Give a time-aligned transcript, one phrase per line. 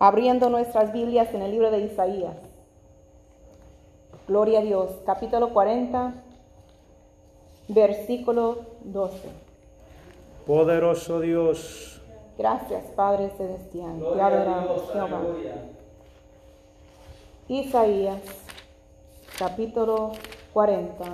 [0.00, 2.34] abriendo nuestras Biblias en el libro de Isaías.
[4.26, 6.14] Gloria a Dios, capítulo 40,
[7.68, 9.28] versículo 12.
[10.46, 12.00] Poderoso Dios.
[12.38, 13.98] Gracias, Padre Celestial.
[13.98, 15.20] Te adoramos, Jehová.
[17.48, 18.22] Isaías,
[19.38, 20.12] capítulo
[20.54, 21.04] 40,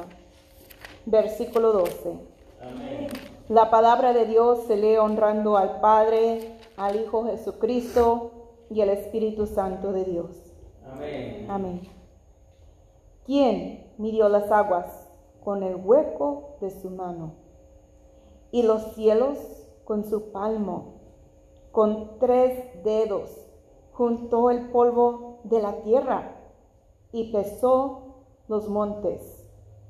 [1.06, 2.12] versículo 12.
[3.48, 8.30] La palabra de Dios se lee honrando al Padre, al Hijo Jesucristo
[8.70, 10.30] y al Espíritu Santo de Dios.
[10.84, 11.46] Amén.
[11.48, 11.80] Amén.
[13.24, 15.08] ¿Quién midió las aguas
[15.44, 17.34] con el hueco de su mano
[18.50, 19.38] y los cielos
[19.84, 21.00] con su palmo?
[21.72, 23.30] Con tres dedos
[23.92, 26.36] juntó el polvo de la tierra
[27.12, 28.14] y pesó
[28.48, 29.46] los montes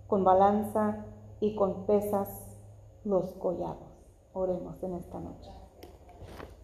[0.06, 1.04] con balanza
[1.40, 2.28] y con pesas
[3.04, 3.76] los collados.
[4.32, 5.55] Oremos en esta noche.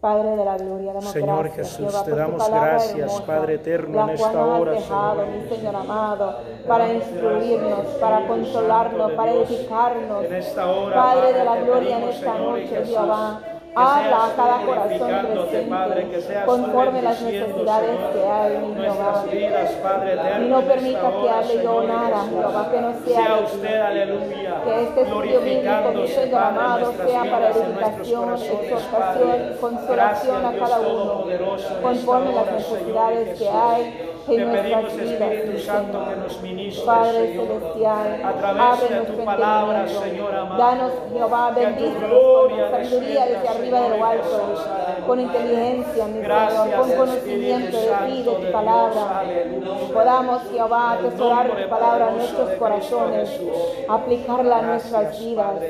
[0.03, 4.03] Padre de la gloria, damos Señor gracias, Jesús, Jehová, te damos gracias, hermosa, Padre eterno,
[4.03, 5.37] en esta hora, dejado, Señor.
[5.37, 6.37] mi Señor amado,
[6.67, 10.25] para instruirnos, para consolarnos, para edificarnos.
[10.25, 13.52] En esta hora, Padre de la gloria, en esta noche, Jehová.
[13.73, 19.25] Que Habla a cada corazón que tú conforme las necesidades que hay, mi nuestras Jehová.
[19.31, 22.25] vidas, Padre eterno, Y no en permita que hable yo nada.
[22.29, 26.57] Jehová, que no sea usted, aleluya, Que este estudio bíblico, mi glorificándose, Señor Padre, en
[26.59, 33.39] amado, nuestras sea para en edificación, exhortación, consolación a cada uno, en conforme las necesidades
[33.39, 34.12] que Jesús.
[34.27, 39.25] Hay Te en pedimos, Espíritu Santo, que nos ministres, Padre celestial, a través de tu
[39.25, 40.03] palabra, entendimiento.
[40.03, 40.63] Señor amado.
[40.63, 41.51] Danos, Jehová,
[42.07, 44.55] gloria con sabiduría desde arriba de lo alto,
[45.07, 49.23] con inteligencia, mi Señor, con conocimiento de ti, de tu palabra.
[49.93, 53.41] Podamos, Jehová, En atesorar tu palabra en nuestros corazones,
[53.87, 55.61] aplicarla en Gracias, nuestras vidas,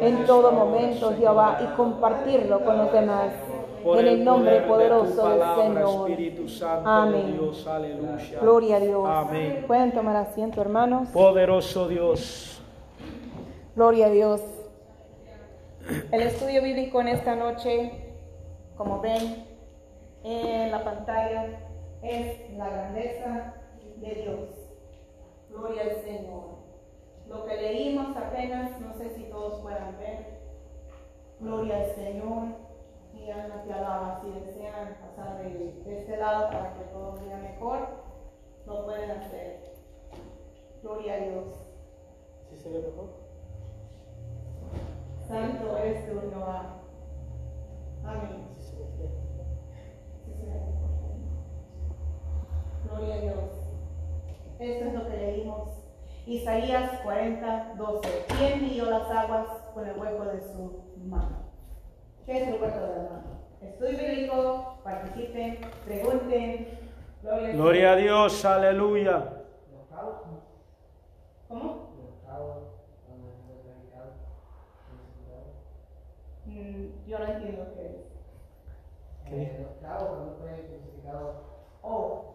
[0.00, 1.12] en en todo momento.
[1.18, 3.47] Jehová, y compartirlo con los demás.
[3.82, 6.10] Por En el nombre poder de poderoso del palabra, Señor.
[6.10, 7.32] Espíritu Santo de Amén.
[7.32, 8.40] Dios, aleluya.
[8.40, 9.08] Gloria a Dios.
[9.08, 9.64] Amén.
[9.66, 11.08] Pueden tomar asiento, hermanos.
[11.10, 12.60] Poderoso Dios.
[13.76, 14.42] Gloria a Dios.
[16.10, 17.92] El estudio bíblico en esta noche,
[18.76, 19.46] como ven
[20.24, 21.60] en la pantalla,
[22.02, 23.54] es la grandeza
[23.96, 24.48] de Dios.
[25.50, 26.58] Gloria al Señor.
[27.28, 30.38] Lo que leímos apenas, no sé si todos puedan ver.
[31.40, 32.67] Gloria al Señor.
[33.32, 34.20] Alaba.
[34.22, 37.88] Si desean pasar de, de este lado para que todos vean mejor,
[38.66, 39.72] lo pueden hacer.
[40.82, 41.46] Gloria a Dios.
[42.48, 43.10] ¿Sí se ve mejor?
[45.26, 46.80] Santo eres tú, Jehová.
[48.04, 48.46] Amén.
[48.56, 49.10] Sí se ve.
[52.84, 53.50] Gloria a Dios.
[54.58, 55.68] Esto es lo que leímos.
[56.26, 58.24] Isaías 40, 12.
[58.38, 61.47] ¿Quién midió las aguas con el hueco de su mano?
[62.28, 63.22] ¿Qué es el hueco de la mano?
[63.62, 66.78] Estudio bíblico, participen, pregunten.
[67.22, 69.24] Gloria, Gloria a Dios, aleluya.
[71.48, 71.88] ¿Cómo?
[76.44, 79.66] Mm, yo no entiendo qué es.
[81.80, 82.34] Oh,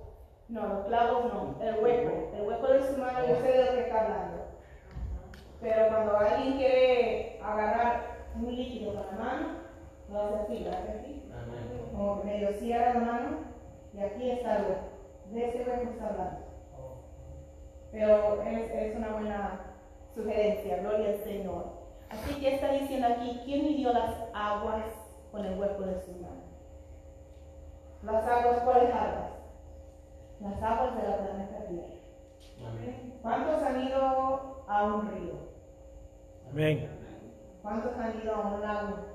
[0.50, 3.72] no, los clavos no, el hueco, el hueco de su mano, yo sé de lo
[3.74, 4.38] que está hablando.
[5.62, 8.02] Pero cuando alguien quiere agarrar
[8.36, 9.63] un líquido con la mano,
[10.10, 11.24] lo hace así, lo hace así.
[11.92, 13.38] Como medio cierra la mano
[13.94, 14.94] y aquí está hueco.
[15.32, 16.40] De ese hueco está hablando.
[17.92, 19.60] Pero es, es una buena
[20.16, 21.66] sugerencia, gloria al Señor.
[22.10, 24.86] Así que está diciendo aquí, ¿quién midió las aguas
[25.32, 26.44] con el hueco de su mano?
[28.04, 29.32] Las aguas, ¿cuáles aguas?
[30.40, 31.88] Las aguas de la planeta Tierra.
[33.22, 35.34] ¿Cuántos han ido a un río?
[36.50, 36.90] Amén.
[37.62, 39.13] ¿Cuántos han ido a un lago?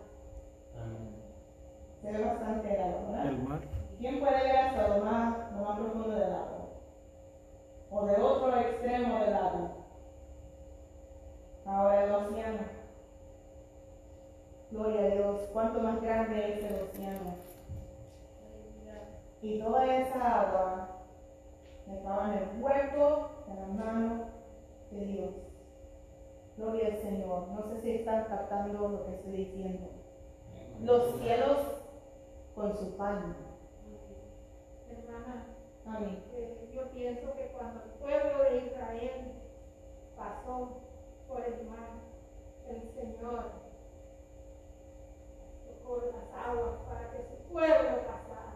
[2.03, 3.27] Se ve bastante el agua, ¿verdad?
[3.27, 3.61] El mar.
[3.99, 6.69] ¿Quién puede ver hasta lo más, lo más profundo del lago?
[7.91, 9.71] O de otro extremo del lago.
[11.67, 12.79] Ahora el océano.
[14.71, 15.41] Gloria a Dios.
[15.53, 17.35] ¿Cuánto más grande es el océano?
[19.41, 20.89] Y toda esa agua
[21.91, 24.25] estaba en el hueco de la mano
[24.91, 25.31] de Dios.
[26.57, 27.49] Gloria al Señor.
[27.49, 29.98] No sé si están captando lo que estoy diciendo.
[30.83, 31.59] Los cielos
[32.55, 33.37] con su palma.
[34.91, 35.47] Hermana,
[35.87, 36.23] Amén.
[36.35, 39.33] eh, yo pienso que cuando el pueblo de Israel
[40.17, 40.83] pasó
[41.29, 41.91] por el mar,
[42.69, 43.45] el Señor
[45.67, 48.55] tocó las aguas para que su pueblo pasara.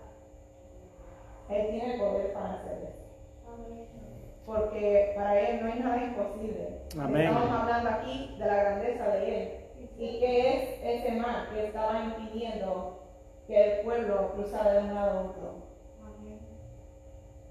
[1.49, 3.53] Él tiene el poder para hacer eso.
[3.53, 3.89] Amén.
[4.47, 6.83] Porque para Él no hay nada imposible.
[7.01, 7.23] Amén.
[7.29, 9.62] Estamos hablando aquí de la grandeza de Él.
[10.03, 13.05] ¿Y qué es ese mar que estaba impidiendo
[13.47, 15.63] que el pueblo cruzara de un lado a otro?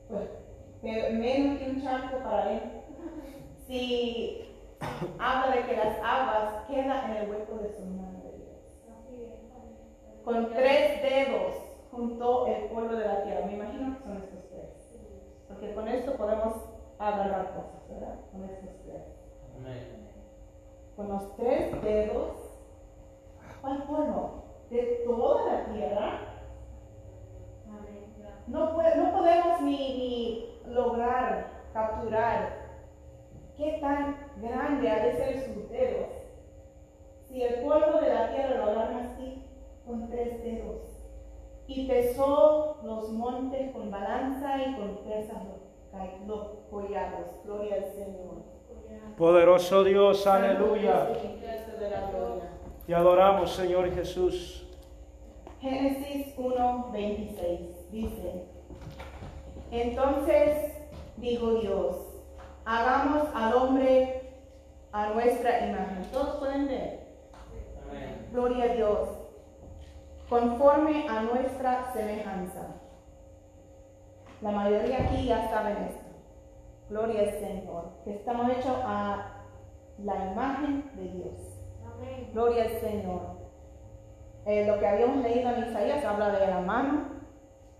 [0.09, 0.29] pues,
[0.81, 2.61] pero menos que un charco para él.
[3.65, 4.53] Si
[5.17, 8.59] habla de que las aguas quedan en el hueco de su mano de Dios.
[10.25, 11.55] Con tres dedos
[11.89, 13.45] juntó el polvo de la tierra.
[13.45, 14.99] Me imagino que son estos tres.
[15.47, 16.55] Porque con esto podemos
[16.99, 18.15] agarrar cosas, ¿verdad?
[18.33, 19.21] Con estos tres.
[20.97, 22.40] Con los tres dedos,
[23.61, 24.43] ¿cuál polvo?
[24.69, 26.27] De toda la tierra.
[28.47, 32.49] No, puede- no podemos ni, ni lograr capturar
[33.55, 36.07] qué tan grande ha de ser sus dedos.
[37.27, 39.45] Si el polvo de la tierra lo agarra así,
[39.85, 40.81] con tres dedos.
[41.67, 45.37] Y pesó los montes con balanza y con pesas
[46.27, 47.27] los collados.
[47.45, 48.41] Gloria al Señor.
[49.17, 51.07] Poderoso Dios, aleluya.
[52.85, 54.67] Te adoramos, Señor Jesús.
[55.59, 58.45] Génesis 1:26 dice,
[59.69, 60.73] entonces
[61.17, 61.95] dijo Dios,
[62.65, 64.33] hagamos al hombre
[64.91, 66.03] a nuestra imagen.
[66.11, 66.99] Todos pueden ver.
[68.31, 69.09] Gloria a Dios.
[70.29, 72.75] Conforme a nuestra semejanza.
[74.41, 76.05] La mayoría aquí ya saben esto.
[76.89, 77.89] Gloria al Señor.
[78.03, 79.43] Que estamos hechos a
[80.03, 81.50] la imagen de Dios.
[82.33, 83.21] Gloria al Señor.
[84.45, 87.05] Eh, lo que habíamos leído en Isaías habla de la mano,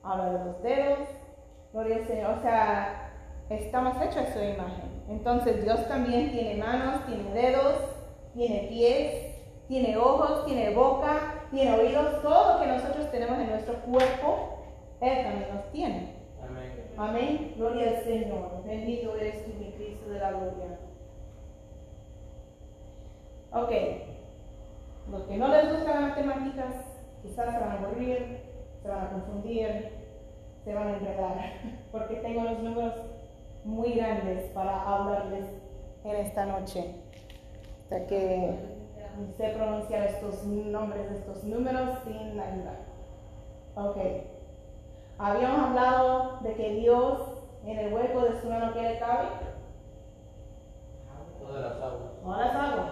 [0.04, 1.00] habla de los dedos.
[1.74, 2.38] Gloria al Señor.
[2.38, 3.14] O sea,
[3.50, 5.04] estamos hechos a su imagen.
[5.10, 7.76] Entonces Dios también tiene manos, tiene dedos,
[8.34, 9.36] tiene pies,
[9.68, 12.22] tiene ojos, tiene boca, tiene oídos.
[12.22, 14.60] Todo lo que nosotros tenemos en nuestro cuerpo,
[15.02, 16.22] Él también los tiene.
[16.98, 17.54] Amén.
[17.58, 18.64] Gloria al Señor.
[18.64, 20.80] Bendito eres tú, mi Cristo de la gloria.
[23.54, 24.11] Ok.
[25.10, 26.76] Los que no les gustan las matemáticas,
[27.22, 28.42] quizás se van a aburrir,
[28.82, 29.92] se van a confundir,
[30.64, 31.38] se van a enredar,
[31.92, 32.94] porque tengo los números
[33.64, 35.46] muy grandes para hablarles
[36.04, 36.96] en esta noche.
[37.84, 38.56] Hasta que
[39.38, 42.80] sé pronunciar estos nombres estos números sin ayuda.
[43.76, 43.98] Ok.
[45.18, 47.22] Habíamos hablado de que Dios
[47.66, 49.28] en el hueco de su mano que le cabe,
[51.40, 52.12] Todas las aguas.
[52.24, 52.92] todas las aguas.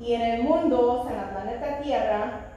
[0.00, 2.50] Y en el mundo, o sea, en la planeta Tierra,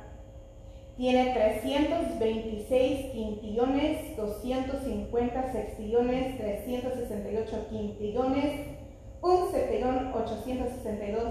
[0.96, 8.68] tiene 326 quintillones, 250 sextillones, 368 quintillones,
[9.22, 11.24] un septillón, 862.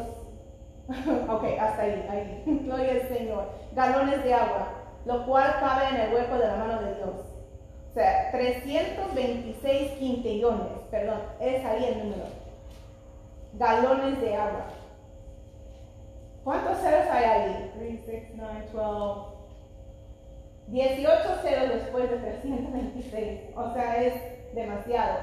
[1.29, 2.43] ok, hasta ahí, ahí.
[2.65, 3.51] Gloria al Señor.
[3.73, 4.69] Galones de agua,
[5.07, 7.33] lo cual cabe en el hueco de la mano de Dios.
[7.91, 12.25] O sea, 326 quintillones, perdón, es ahí el número.
[13.55, 14.67] Galones de agua.
[16.45, 17.73] ¿Cuántos ceros hay ahí?
[17.79, 19.43] 3, 6, 9, 12.
[20.69, 23.41] 18 ceros después de 326.
[23.57, 24.15] O sea, es
[24.55, 25.19] demasiado.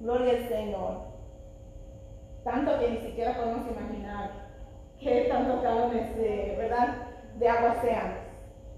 [0.00, 1.10] Gloria al Señor.
[2.44, 4.30] Tanto que ni siquiera podemos imaginar
[4.98, 7.10] qué tantos galones de, ¿verdad?
[7.36, 8.18] de agua sean.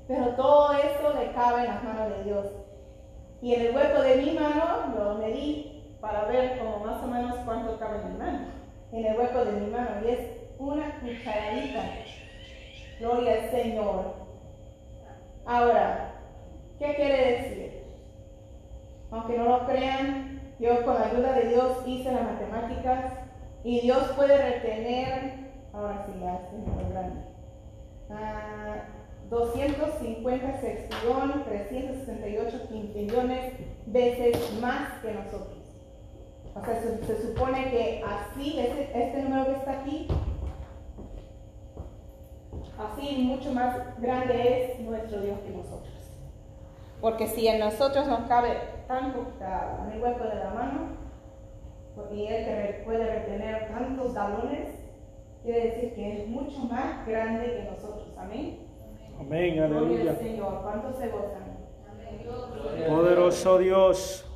[0.09, 2.47] Pero todo eso le cabe en las manos de Dios.
[3.41, 7.37] Y en el hueco de mi mano lo medí para ver como más o menos
[7.45, 8.39] cuánto cabe en mi mano.
[8.93, 9.91] En el hueco de mi mano.
[10.05, 11.83] Y es una cucharadita.
[13.01, 14.15] Gloria al Señor.
[15.45, 16.15] Ahora,
[16.79, 17.83] ¿qué quiere decir?
[19.11, 23.13] Aunque no lo crean, yo con la ayuda de Dios hice las matemáticas
[23.65, 27.21] y Dios puede retener, ahora sí, ya número grande,
[28.11, 28.85] ah,
[29.29, 33.55] 250 sextillón, 368 quintillones
[33.87, 35.59] veces más que nosotros.
[36.55, 40.07] O sea, se, supone que así, este número que está aquí,
[42.87, 45.93] así mucho más grande es nuestro Dios que nosotros.
[47.01, 51.03] Porque si en nosotros nos cabe tan poquita en el hueco de la mano,
[52.13, 54.69] y Él que puede retener tantos galones,
[55.43, 58.17] quiere decir que es mucho más grande que nosotros.
[58.19, 58.67] Amén.
[59.19, 60.15] Amén, aleluya.
[60.15, 60.63] Señor.
[60.63, 61.53] ¿Cuántos se gozan?
[62.89, 64.29] Poderoso Dios.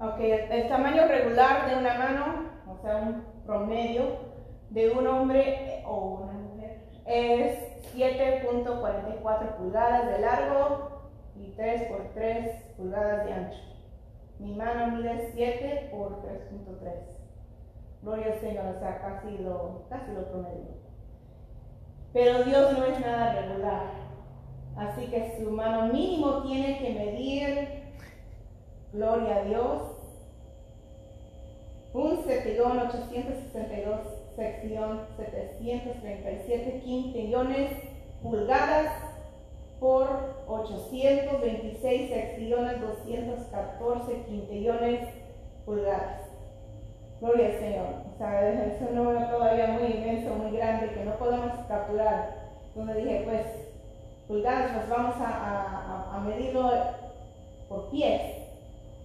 [0.00, 2.24] Ok, el, tamaño regular de una mano,
[2.68, 4.32] o sea, un promedio
[4.70, 6.31] de un hombre o una
[7.06, 7.58] es
[7.94, 11.02] 7.44 pulgadas de largo
[11.36, 13.58] y 3 por 3 pulgadas de ancho.
[14.38, 17.12] Mi mano mide 7 por 3.3.
[18.02, 20.82] Gloria al Señor, o sea, casi lo, casi lo promedio.
[22.12, 24.02] Pero Dios no es nada regular.
[24.76, 27.82] Así que su mano mínimo tiene que medir
[28.92, 29.82] Gloria a Dios.
[31.94, 34.00] Un septillón 862,
[34.42, 37.70] sección 737 quintillones
[38.22, 38.92] pulgadas
[39.78, 45.08] por 826 sextillones 214 quintillones
[45.64, 46.22] pulgadas.
[47.20, 47.86] Gloria al Señor.
[48.12, 52.50] O sea, es un número todavía muy inmenso, muy grande que no podemos capturar.
[52.74, 53.46] Donde dije, pues,
[54.26, 56.68] pulgadas, pues vamos a, a, a medirlo
[57.68, 58.41] por pies.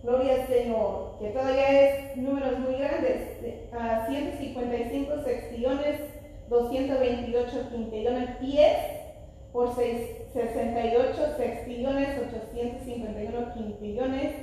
[0.07, 3.27] Gloria al Señor, que todavía es números muy grandes.
[3.73, 5.99] A 155 sextillones,
[6.47, 8.77] 228 quintillones pies
[9.51, 14.33] por 68 sextillones, 851 quintillones,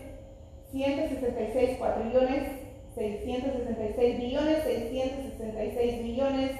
[0.71, 2.42] 166 cuatrillones,
[2.94, 6.50] 666 billones, 666 millones,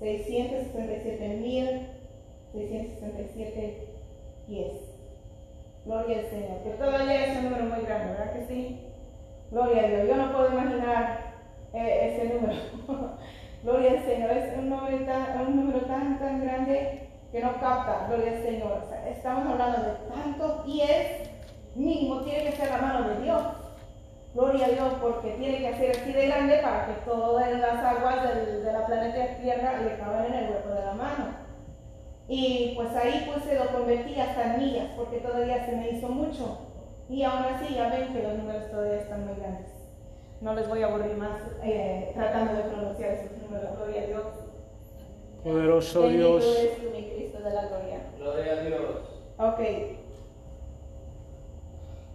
[0.00, 1.86] 667 mil,
[2.52, 3.86] 667
[4.48, 4.85] pies.
[5.86, 6.62] Gloria al Señor.
[6.64, 8.88] Que todavía es un número muy grande, ¿verdad que sí?
[9.52, 10.08] Gloria a Dios.
[10.08, 11.34] Yo no puedo imaginar
[11.72, 12.60] eh, ese número.
[13.62, 14.30] Gloria al Señor.
[14.32, 18.08] Es un número tan, un número tan, tan grande que no capta.
[18.08, 18.82] Gloria al Señor.
[19.08, 21.30] Estamos hablando de tantos pies
[21.76, 22.22] mínimo.
[22.22, 23.42] Tiene que ser la mano de Dios.
[24.34, 28.34] Gloria a Dios, porque tiene que ser así de grande para que todas las aguas
[28.34, 31.45] del, de la planeta Tierra le caben en el hueco de la mano.
[32.28, 36.08] Y pues ahí pues se lo convertí hasta en millas, porque todavía se me hizo
[36.08, 36.58] mucho.
[37.08, 39.70] Y aún así ya ven que los números todavía están muy grandes.
[40.40, 43.76] No les voy a aburrir más eh, tratando de pronunciar esos números.
[43.76, 44.24] Gloria a Dios.
[45.44, 46.58] Poderoso Bendito Dios.
[46.58, 48.00] eres tú, mi Cristo de la gloria.
[48.18, 48.82] Gloria a Dios.
[49.38, 49.60] Ok.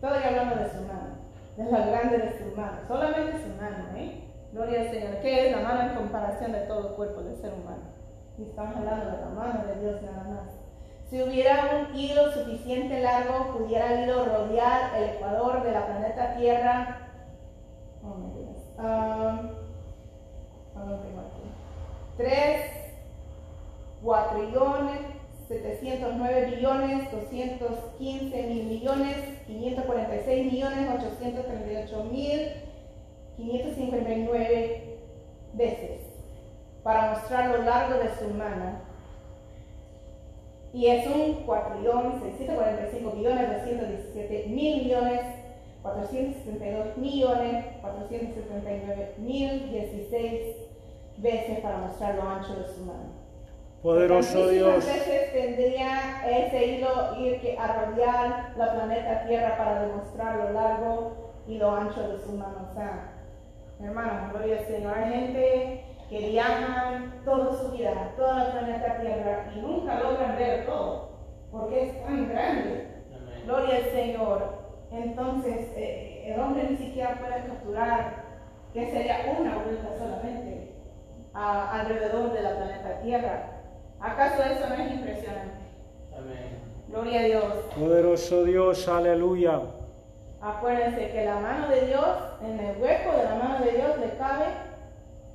[0.01, 1.15] Todavía hablando de su mano,
[1.57, 4.23] de la grande de su mano, solamente su mano, ¿eh?
[4.51, 5.15] Gloria al Señor.
[5.21, 7.90] ¿Qué es la mano en comparación de todo el cuerpo del ser humano?
[8.41, 10.49] Y estamos hablando de la mano de Dios nada más.
[11.11, 16.35] Si hubiera un hilo suficiente largo, pudiera el hilo rodear el ecuador de la planeta
[16.37, 17.11] Tierra.
[18.03, 18.63] Oh my goodness.
[18.79, 19.51] Um,
[20.75, 21.43] ¿a dónde tengo aquí?
[22.17, 22.65] Tres
[24.01, 25.01] cuatrillones,
[25.47, 32.53] 709 billones, 215 mil millones, 546 millones, 838 mil,
[33.37, 34.97] 559
[35.53, 36.10] veces
[36.83, 38.79] para mostrar lo largo de su mano.
[40.73, 45.21] Y es un cuatrillón, 645 billones, 217 mil millones,
[45.81, 50.55] 472 millones, 479 mil 16
[51.17, 53.21] veces para mostrar lo ancho de su mano.
[53.81, 54.85] Poderoso Dios.
[54.85, 61.33] veces tendría ese hilo ir que a rodear la planeta Tierra para demostrar lo largo
[61.47, 62.67] y lo ancho de su mano.
[62.69, 63.11] O sea,
[63.81, 64.93] hermano, gloria al Señor.
[64.95, 70.65] Hay gente que viajan toda su vida, toda la planeta Tierra y nunca logran ver
[70.65, 71.09] todo,
[71.51, 72.87] porque es tan grande.
[73.15, 73.43] Amén.
[73.45, 74.61] Gloria al Señor.
[74.91, 78.23] Entonces, eh, el hombre ni siquiera puede capturar
[78.73, 80.73] que sería una vuelta solamente
[81.33, 83.43] a- alrededor de la planeta Tierra.
[84.01, 85.61] ¿Acaso eso no es impresionante?
[86.17, 86.59] Amén.
[86.89, 87.43] Gloria a Dios.
[87.79, 88.85] Poderoso Dios.
[88.89, 89.61] Aleluya.
[90.41, 94.17] Acuérdense que la mano de Dios, en el hueco de la mano de Dios le
[94.17, 94.45] cabe,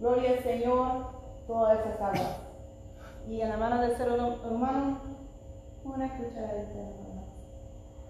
[0.00, 1.06] gloria al Señor,
[1.46, 2.36] todas esas aguas.
[3.28, 4.98] Y en la mano del ser humano,
[5.84, 7.24] una cucharadita de agua.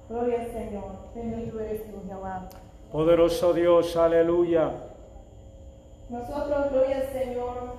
[0.09, 0.85] Gloria al Señor.
[1.15, 2.49] Bendito eres tú, Jehová.
[2.93, 3.97] Poderoso Dios.
[3.97, 4.71] Aleluya.
[6.09, 7.77] Nosotros, gloria al Señor,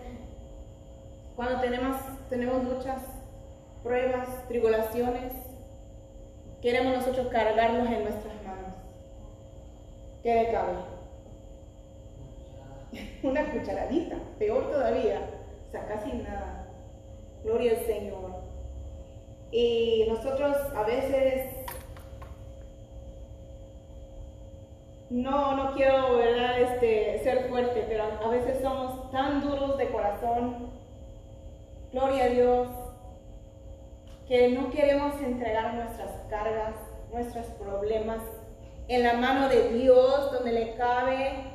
[1.36, 1.96] cuando tenemos,
[2.30, 3.04] tenemos muchas
[3.84, 5.32] pruebas, tribulaciones,
[6.62, 8.74] queremos nosotros cargarlos en nuestras manos.
[10.24, 10.97] ¿Qué le cabe?
[13.24, 15.22] Una cucharadita, peor todavía,
[15.68, 16.68] o sea, casi nada.
[17.44, 18.38] Gloria al Señor.
[19.52, 21.58] Y nosotros a veces
[25.10, 26.62] no, no quiero, ¿verdad?
[26.62, 30.70] Este, ser fuerte, pero a veces somos tan duros de corazón,
[31.94, 32.68] gloria a Dios,
[34.28, 36.76] que no queremos entregar nuestras cargas,
[37.14, 38.20] nuestros problemas
[38.90, 41.47] en la mano de Dios, donde le cabe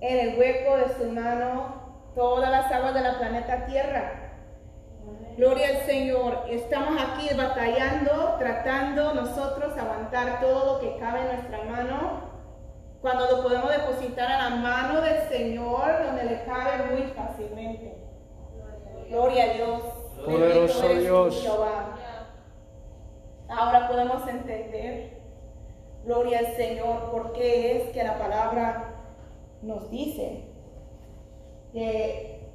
[0.00, 4.28] en el hueco de su mano todas las aguas de la planeta Tierra.
[5.36, 6.44] Gloria al Señor.
[6.50, 12.28] Estamos aquí batallando, tratando nosotros aguantar todo lo que cabe en nuestra mano
[13.00, 17.96] cuando lo podemos depositar a la mano del Señor, donde le cabe muy fácilmente.
[19.08, 19.82] Gloria a Dios.
[20.24, 21.40] Poderoso Dios.
[21.40, 21.94] Jehová.
[23.48, 25.22] Ahora podemos entender,
[26.04, 28.87] gloria al Señor, por qué es que la palabra
[29.62, 30.44] nos dice
[31.72, 32.48] que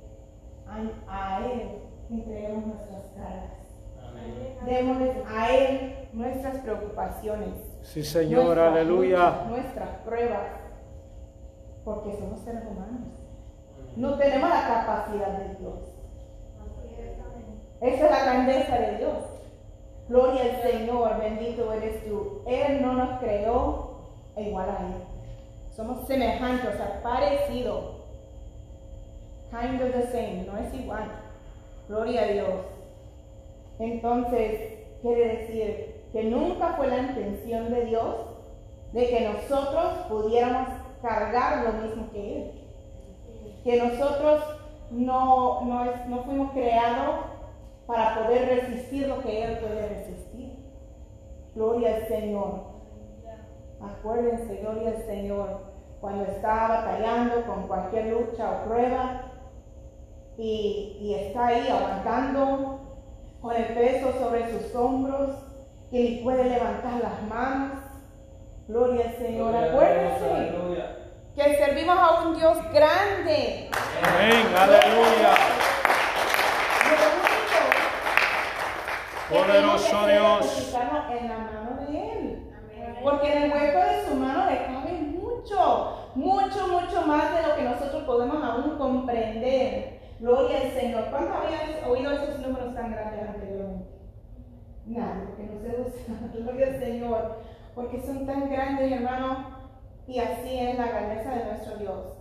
[0.68, 1.80] a, a Él
[2.10, 3.52] entregamos nuestras cargas.
[4.02, 4.58] Amén.
[4.66, 7.50] Démosle a Él nuestras preocupaciones.
[7.82, 8.46] Sí, Señor.
[8.46, 9.46] nuestras Aleluya.
[9.50, 10.48] Nuestras pruebas.
[11.84, 13.10] Porque somos seres humanos.
[13.96, 15.94] No tenemos la capacidad de Dios.
[17.82, 19.18] Esa es la grandeza de Dios.
[20.08, 22.42] Gloria al Señor, bendito eres tú.
[22.48, 25.13] Él no nos creó igual a Él.
[25.76, 27.98] Somos semejantes, o sea, parecidos.
[29.52, 31.12] Kind of the same, no es igual.
[31.88, 32.50] Gloria a Dios.
[33.80, 38.16] Entonces, quiere decir que nunca fue la intención de Dios
[38.94, 40.70] de que nosotros pudiéramos
[41.02, 42.52] cargar lo mismo que Él.
[43.64, 44.44] Que nosotros
[44.92, 47.16] no, no, es- no fuimos creados
[47.88, 50.54] para poder resistir lo que Él puede resistir.
[51.56, 52.73] Gloria al Señor.
[53.84, 55.62] Acuérdense, gloria al Señor,
[56.00, 59.22] cuando está batallando con cualquier lucha o prueba
[60.38, 62.80] y, y está ahí aguantando
[63.42, 65.32] con el peso sobre sus hombros,
[65.92, 67.80] que ni puede levantar las manos.
[68.68, 69.52] Gloria al Señor.
[69.52, 71.04] Gloria Acuérdense
[71.36, 73.70] que servimos a un Dios grande.
[74.04, 75.34] Amén, aleluya.
[79.30, 80.40] Poderoso Dios.
[80.42, 82.33] depositarnos en la mano de Él.
[83.04, 87.56] Porque en el hueco de su mano le cabe mucho, mucho, mucho más de lo
[87.56, 90.00] que nosotros podemos aún comprender.
[90.20, 91.06] Gloria al Señor.
[91.10, 93.90] ¿Cuántos habían oído esos números tan grandes anteriormente?
[94.86, 96.14] Nada, porque no se usa.
[96.34, 97.36] Gloria al Señor.
[97.76, 99.54] Porque son tan grandes, hermano.
[100.08, 102.18] Y así es la grandeza de nuestro Dios.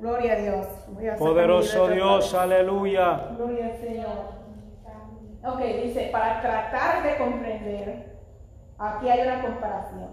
[0.00, 0.66] Gloria a Dios.
[0.88, 3.30] Voy a Poderoso Dios, aleluya.
[3.36, 4.38] Gloria al Señor.
[5.44, 8.07] Ok, dice, para tratar de comprender,
[8.78, 10.08] aquí hay una comparación.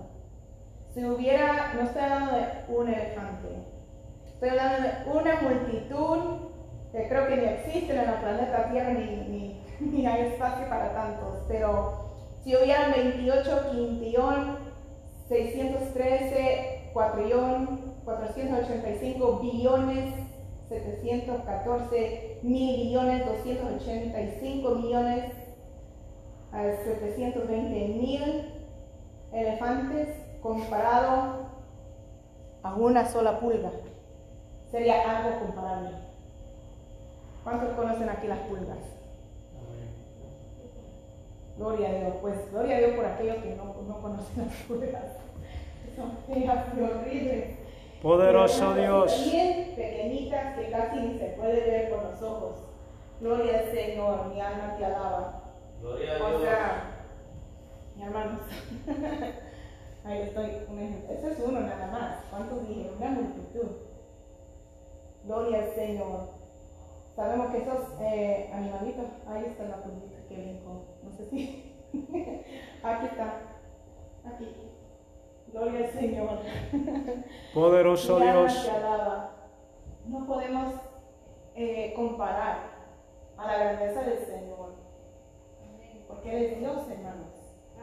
[0.93, 3.47] Si hubiera, no estoy hablando de un elefante,
[4.27, 6.19] estoy hablando de una multitud
[6.91, 12.05] que creo que ni existen en el planeta Tierra ni, hay espacio para tantos, pero
[12.43, 14.57] si hubieran 28 quintillón,
[15.27, 20.13] 613 cuatrillón, 485 billones
[20.69, 25.31] 714 mil millones, 285 millones,
[26.51, 28.53] a 720 mil
[29.33, 30.09] elefantes
[30.41, 31.47] comparado
[32.63, 33.71] a una sola pulga.
[34.71, 35.91] Sería algo comparable.
[37.43, 38.77] ¿Cuántos conocen aquí las pulgas?
[41.57, 42.13] Gloria a Dios.
[42.21, 45.03] Pues gloria a Dios por aquellos que no, no conocen las pulgas.
[45.95, 47.57] Son feas y horribles.
[48.01, 49.31] Poderoso Dios.
[49.31, 52.55] Bien pequeñitas que casi ni se puede ver con los ojos.
[53.19, 55.44] Gloria al Señor, mi alma te alaba.
[55.85, 56.83] Gloria a O sea,
[57.95, 58.39] mi hermano.
[60.03, 61.13] Ahí estoy, un ejemplo.
[61.13, 62.25] Ese es uno nada más.
[62.31, 62.91] ¿Cuántos dije?
[62.97, 63.67] Una multitud.
[65.25, 66.29] Gloria al Señor.
[67.15, 70.85] Sabemos que esos eh, animalitos, ahí está la pulguita que brincó.
[71.03, 71.75] No sé si.
[72.83, 73.41] Aquí está.
[74.25, 74.55] Aquí.
[75.53, 76.39] Gloria al Señor.
[77.53, 78.71] Poderoso Dios.
[80.07, 80.73] No podemos
[81.55, 82.57] eh, comparar
[83.37, 84.84] a la grandeza del Señor.
[86.07, 87.27] Porque Él es Dios, hermanos.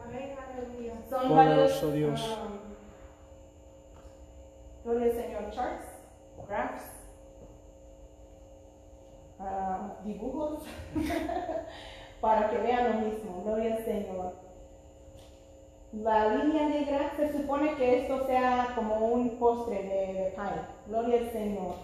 [0.03, 0.93] Amén, aleluya.
[1.09, 1.93] Son Poderoso varios.
[1.93, 2.37] Dios.
[2.37, 2.59] um,
[4.83, 5.51] gloria al Señor.
[5.51, 5.85] Charts,
[6.47, 6.83] graphs,
[9.39, 10.63] ah, dibujos,
[12.21, 13.43] para que vean lo mismo.
[13.43, 14.33] Gloria al Señor.
[15.93, 20.61] La línea negra se supone que esto sea como un postre de, de pie.
[20.87, 21.75] Gloria al Señor.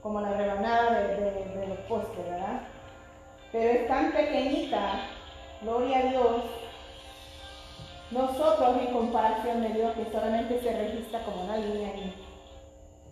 [0.00, 2.62] Como la rebanada de, de, de los postres, ¿verdad?
[3.50, 5.00] Pero es tan pequeñita.
[5.62, 6.42] Gloria a Dios.
[8.10, 12.14] Nosotros en comparación de Dios que solamente se registra como una línea ahí.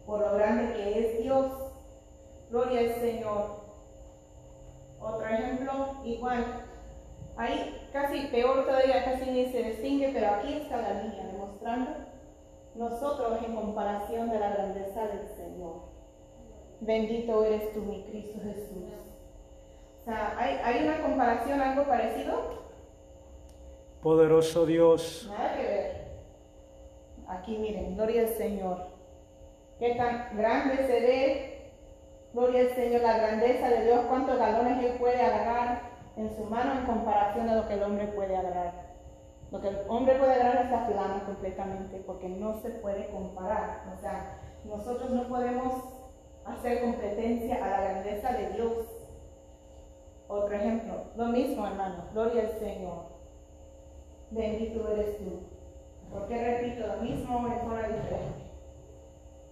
[0.07, 1.53] Por lo grande que es Dios.
[2.51, 3.67] Gloria al Señor.
[5.01, 5.73] Otro ejemplo,
[6.05, 6.45] igual.
[7.37, 11.91] Ahí casi peor todavía, casi ni se distingue, pero aquí está la línea demostrando
[12.77, 15.83] nosotros en comparación de la grandeza del Señor.
[16.81, 19.06] Bendito eres tú, mi Cristo Jesús.
[20.47, 22.67] O sea, ¿hay, hay una comparación, algo parecido?
[24.03, 25.29] Poderoso Dios.
[25.31, 26.07] Nada que ver.
[27.29, 28.87] Aquí miren, gloria al Señor.
[29.79, 31.73] Qué tan grande se ve.
[32.33, 35.81] Gloria al Señor, la grandeza de Dios, cuántos galones Él puede agarrar
[36.17, 38.95] en su mano en comparación a lo que el hombre puede agarrar.
[39.51, 43.85] Lo que el hombre puede agarrar está plano completamente porque no se puede comparar.
[43.97, 45.83] O sea, nosotros no podemos
[46.45, 48.96] hacer competencia a la grandeza de Dios.
[50.29, 53.05] Otro ejemplo, lo mismo hermano, gloria al Señor.
[54.31, 55.41] Bendito eres tú.
[56.11, 58.47] ¿Por qué repito lo mismo de forma diferente?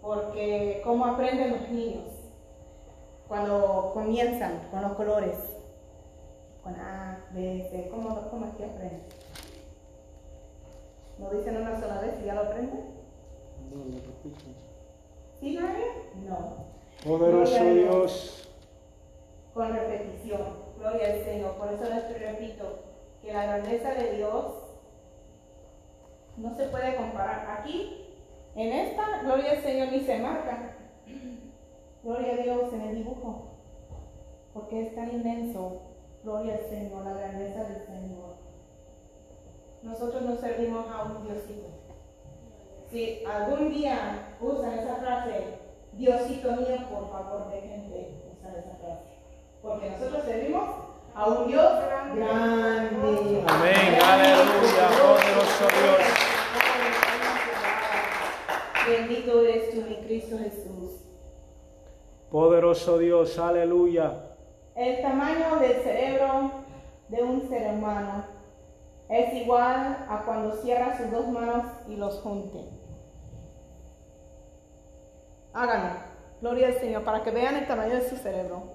[0.03, 2.05] Porque cómo aprenden los niños
[3.29, 5.37] cuando comienzan con los colores,
[6.63, 9.03] con A, B, C, ¿cómo, cómo es que aprenden?
[11.19, 12.95] ¿Lo dicen una sola vez y ya lo aprenden?
[15.41, 15.87] ¿Sí, María?
[16.29, 16.65] No.
[17.05, 17.65] Poderoso.
[17.65, 18.49] Dios.
[19.53, 20.64] con repetición.
[20.85, 21.53] Gloria al Señor.
[21.57, 22.81] Por eso les repito
[23.23, 24.45] que la grandeza de Dios
[26.37, 27.59] no se puede comparar.
[27.59, 28.05] Aquí,
[28.55, 30.77] en esta, gloria al Señor ni se marca.
[32.03, 33.53] Gloria a Dios en el dibujo.
[34.53, 35.81] Porque es tan inmenso.
[36.23, 38.35] Gloria al Señor, la grandeza del Señor.
[39.83, 41.69] Nosotros no servimos a un Diosito.
[42.91, 45.45] Si algún día usan esa frase,
[45.93, 49.14] Diosito mío, por favor, dejen de usar esa frase.
[49.65, 50.69] Porque nosotros servimos
[51.15, 52.23] a un Dios grande.
[53.47, 56.01] Amén, aleluya, poderoso Dios.
[58.87, 61.01] Bendito eres tú, mi Cristo Jesús.
[62.31, 64.13] Poderoso Dios, aleluya.
[64.75, 66.51] El tamaño del cerebro
[67.09, 68.27] de un ser humano
[69.09, 72.69] es igual a cuando cierra sus dos manos y los junte.
[75.55, 76.01] Háganlo.
[76.43, 78.74] Gloria al Señor, para que vean el tamaño de su cerebro.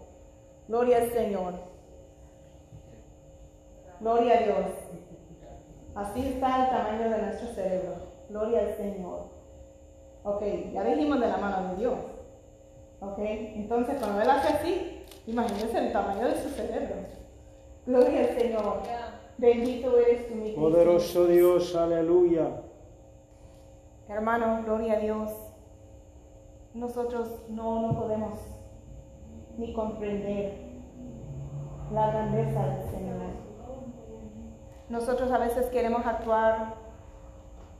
[0.69, 1.53] Gloria al Señor.
[3.99, 4.65] Gloria a Dios.
[5.95, 7.95] Así está el tamaño de nuestro cerebro.
[8.29, 9.29] Gloria al Señor.
[10.23, 11.97] Ok, ya dijimos de la mano de Dios.
[12.99, 16.97] Ok, entonces cuando Él hace así, imagínense el tamaño de su cerebro.
[17.88, 18.73] Gloria al Señor.
[19.39, 20.62] Bendito eres tú, mi Cristo.
[20.62, 22.62] Poderoso Dios, aleluya.
[24.08, 25.32] Hermano, gloria a Dios.
[26.75, 28.59] Nosotros no, no podemos
[29.60, 30.54] ni comprender
[31.91, 33.19] la grandeza del Señor.
[34.88, 36.76] Nosotros a veces queremos actuar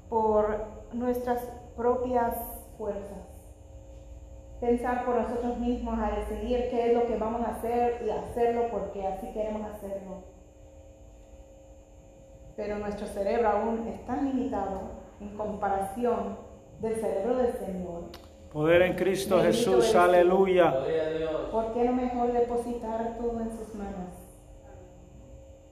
[0.10, 1.42] por nuestras
[1.78, 2.36] propias
[2.78, 3.30] fuerzas.
[4.60, 8.63] Pensar por nosotros mismos a decidir qué es lo que vamos a hacer y hacerlo
[8.72, 10.24] porque así queremos hacerlo.
[12.58, 14.82] Pero nuestro cerebro aún es tan limitado
[15.22, 16.38] en comparación
[16.82, 18.29] del cerebro del Señor.
[18.51, 20.73] Poder en Cristo Bendito Jesús, eres aleluya.
[21.51, 24.13] ¿Por qué no mejor depositar todo en sus manos?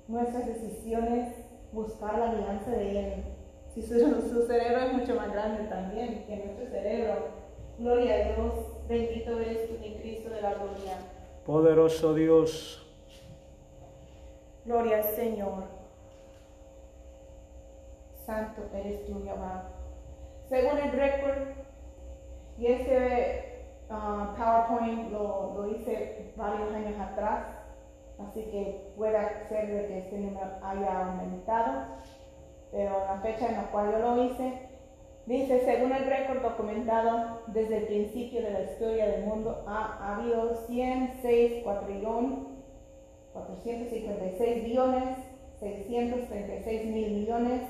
[0.08, 1.34] Nuestras decisiones,
[1.72, 3.24] buscar la alianza de Él.
[3.74, 7.28] Si su, su cerebro es mucho más grande también que nuestro cerebro.
[7.80, 8.54] Gloria a Dios,
[8.88, 10.98] bendito eres tú, mi Cristo de la gloria.
[11.46, 12.88] Poderoso Dios,
[14.68, 15.64] Gloria al Señor.
[18.26, 19.70] Santo eres tú, Jehová.
[20.50, 21.38] Según el récord,
[22.58, 27.46] y este ah, PowerPoint lo, lo hice varios años atrás,
[28.20, 29.18] así que puede
[29.48, 31.84] ser de que este número haya aumentado,
[32.72, 34.54] pero la fecha en la cual yo lo hice,
[35.26, 40.56] dice, según el récord documentado desde el principio de la historia del mundo, ha habido
[40.68, 42.58] 106 cuatrillón
[43.46, 45.18] 456 billones,
[45.60, 47.62] 636 mil millones,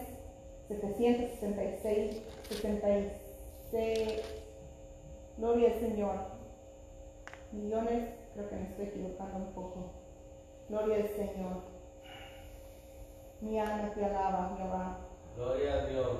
[0.67, 4.36] 766, 66,
[5.37, 6.15] gloria al Señor.
[7.51, 9.91] Millones, creo que me estoy equivocando un poco.
[10.69, 11.61] Gloria al Señor.
[13.41, 14.97] Mi alma te alaba, Jehová.
[15.35, 16.11] Gloria a Dios.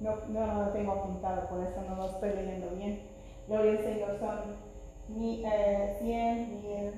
[0.00, 3.02] No, no, no lo tengo apuntado, por eso no lo estoy leyendo bien.
[3.46, 4.38] Gloria al Señor, son
[5.08, 6.92] mi, eh, 100 mil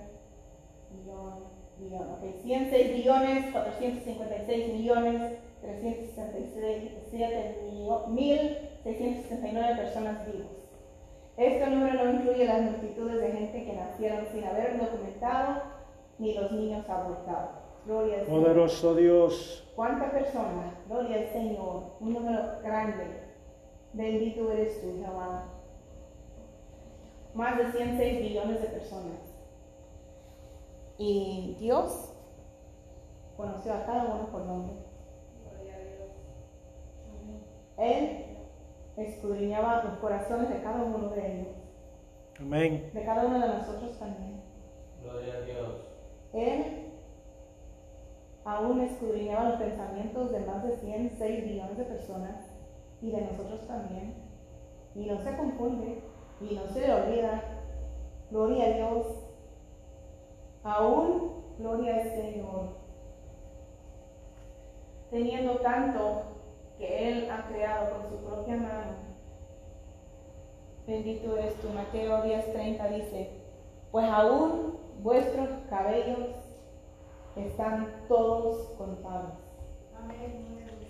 [0.91, 1.45] millón,
[1.79, 10.47] billón, ok, 106 billones, 456 millones, 367 millo- mil 669 personas vivas.
[11.37, 15.63] Este número no incluye las multitudes de gente que nacieron sin haber documentado
[16.19, 17.51] ni los niños abortados.
[17.87, 18.43] Gloria al Señor.
[18.43, 20.73] poderoso Dios, ¿Cuántas personas?
[20.89, 21.83] Gloria al Señor.
[22.01, 23.23] Un número grande.
[23.93, 25.49] Bendito eres tú, Jehová.
[27.35, 29.19] Más de 106 billones de personas.
[30.97, 32.13] Y Dios
[33.37, 34.77] conoció a cada uno por nombre.
[37.77, 38.34] Él
[38.97, 41.55] escudriñaba los corazones de cada uno de ellos.
[42.41, 42.91] amén.
[42.93, 44.41] De cada uno de nosotros también.
[45.03, 45.95] Gloria a Dios.
[46.33, 46.93] Él
[48.45, 52.37] aún escudriñaba los pensamientos de más de 106 billones de personas
[53.01, 54.15] y de nosotros también.
[54.95, 56.03] Y no se confunde
[56.41, 57.43] y no se le olvida.
[58.31, 59.07] Gloria a Dios.
[60.63, 62.69] Aún gloria al Señor.
[65.11, 66.34] Teniendo tanto
[66.79, 69.05] que Él ha creado con su propia mano.
[70.87, 71.69] Bendito eres tú.
[71.71, 73.31] Mateo 10:30 dice,
[73.91, 76.31] pues aún vuestros cabellos
[77.37, 79.33] están todos contados.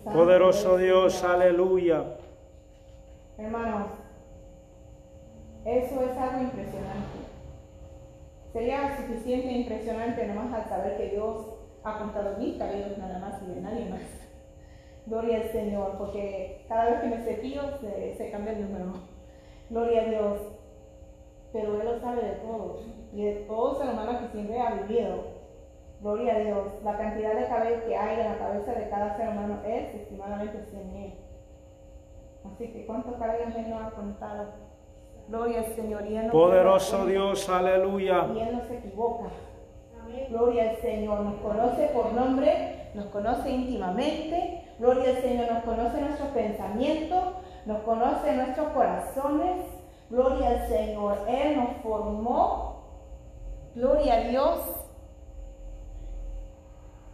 [0.02, 1.34] Santo Poderoso Dios, Jehová.
[1.34, 2.04] aleluya.
[3.38, 3.88] Hermanos,
[5.64, 7.18] eso es algo impresionante.
[8.52, 11.46] Sería suficiente e impresionante nomás al saber que Dios
[11.82, 14.23] ha contado mis cabellos nada más y de nadie más.
[15.06, 18.92] Gloria al Señor, porque cada vez que me cepillo se, se cambia el número.
[19.70, 20.38] Gloria a Dios.
[21.52, 22.80] Pero Él lo sabe de todo
[23.12, 25.34] y de todo ser humano que siempre ha vivido.
[26.00, 26.66] Gloria a Dios.
[26.82, 30.64] La cantidad de cabello que hay en la cabeza de cada ser humano es estimadamente
[30.70, 31.14] 100 mil.
[32.44, 34.48] Así que ¿cuántos cabellos Él no ha contado?
[35.28, 36.06] Gloria al Señor.
[36.06, 38.26] Y Él no Poderoso Dios, aleluya.
[38.34, 39.28] Y Él no se equivoca.
[40.02, 40.26] Amén.
[40.28, 41.20] Gloria al Señor.
[41.20, 44.62] Nos conoce por nombre, nos conoce íntimamente.
[44.78, 45.52] Gloria al Señor.
[45.52, 47.24] Nos conoce nuestros pensamientos,
[47.66, 49.66] nos conoce nuestros corazones.
[50.10, 51.18] Gloria al Señor.
[51.28, 52.84] Él nos formó.
[53.74, 54.60] Gloria a Dios.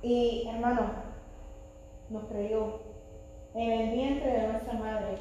[0.03, 0.83] Y hermano,
[2.09, 2.81] nos creyó
[3.55, 5.19] en el vientre de nuestra madre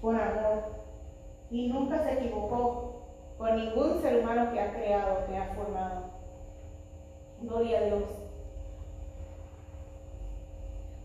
[0.00, 0.82] con amor.
[1.50, 3.02] Y nunca se equivocó
[3.38, 6.10] con ningún ser humano que ha creado, que ha formado.
[7.40, 8.21] Gloria a Dios.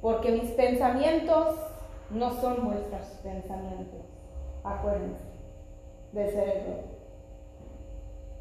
[0.02, 1.56] Porque mis pensamientos
[2.10, 4.06] no son vuestros pensamientos.
[4.64, 5.26] Acuérdense
[6.12, 6.98] del cerebro.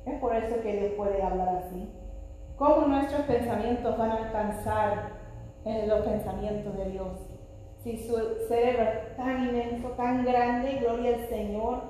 [0.07, 1.90] Es por eso que Dios puede hablar así.
[2.57, 5.11] ¿Cómo nuestros pensamientos van a alcanzar
[5.64, 7.37] en los pensamientos de Dios?
[7.83, 8.16] Si su
[8.49, 11.83] cerebro es tan inmenso, tan grande, gloria al Señor.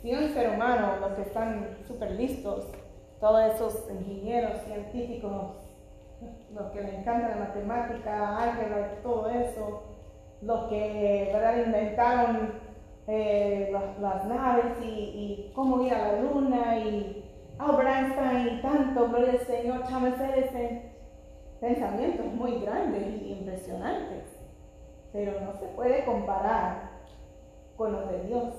[0.00, 2.66] Si un ser humano, los que están súper listos,
[3.20, 5.59] todos esos ingenieros, científicos,
[6.54, 9.82] los que le encanta la matemática, álgebra, todo eso,
[10.42, 11.64] los que ¿verdad?
[11.66, 12.52] inventaron
[13.06, 17.24] eh, las, las naves y, y cómo ir a la luna y
[17.58, 20.80] Albert Einstein y tanto, gloria al Señor, Thomas Edison,
[21.60, 24.24] pensamientos muy grandes y impresionantes,
[25.12, 26.90] pero no se puede comparar
[27.76, 28.54] con los de Dios,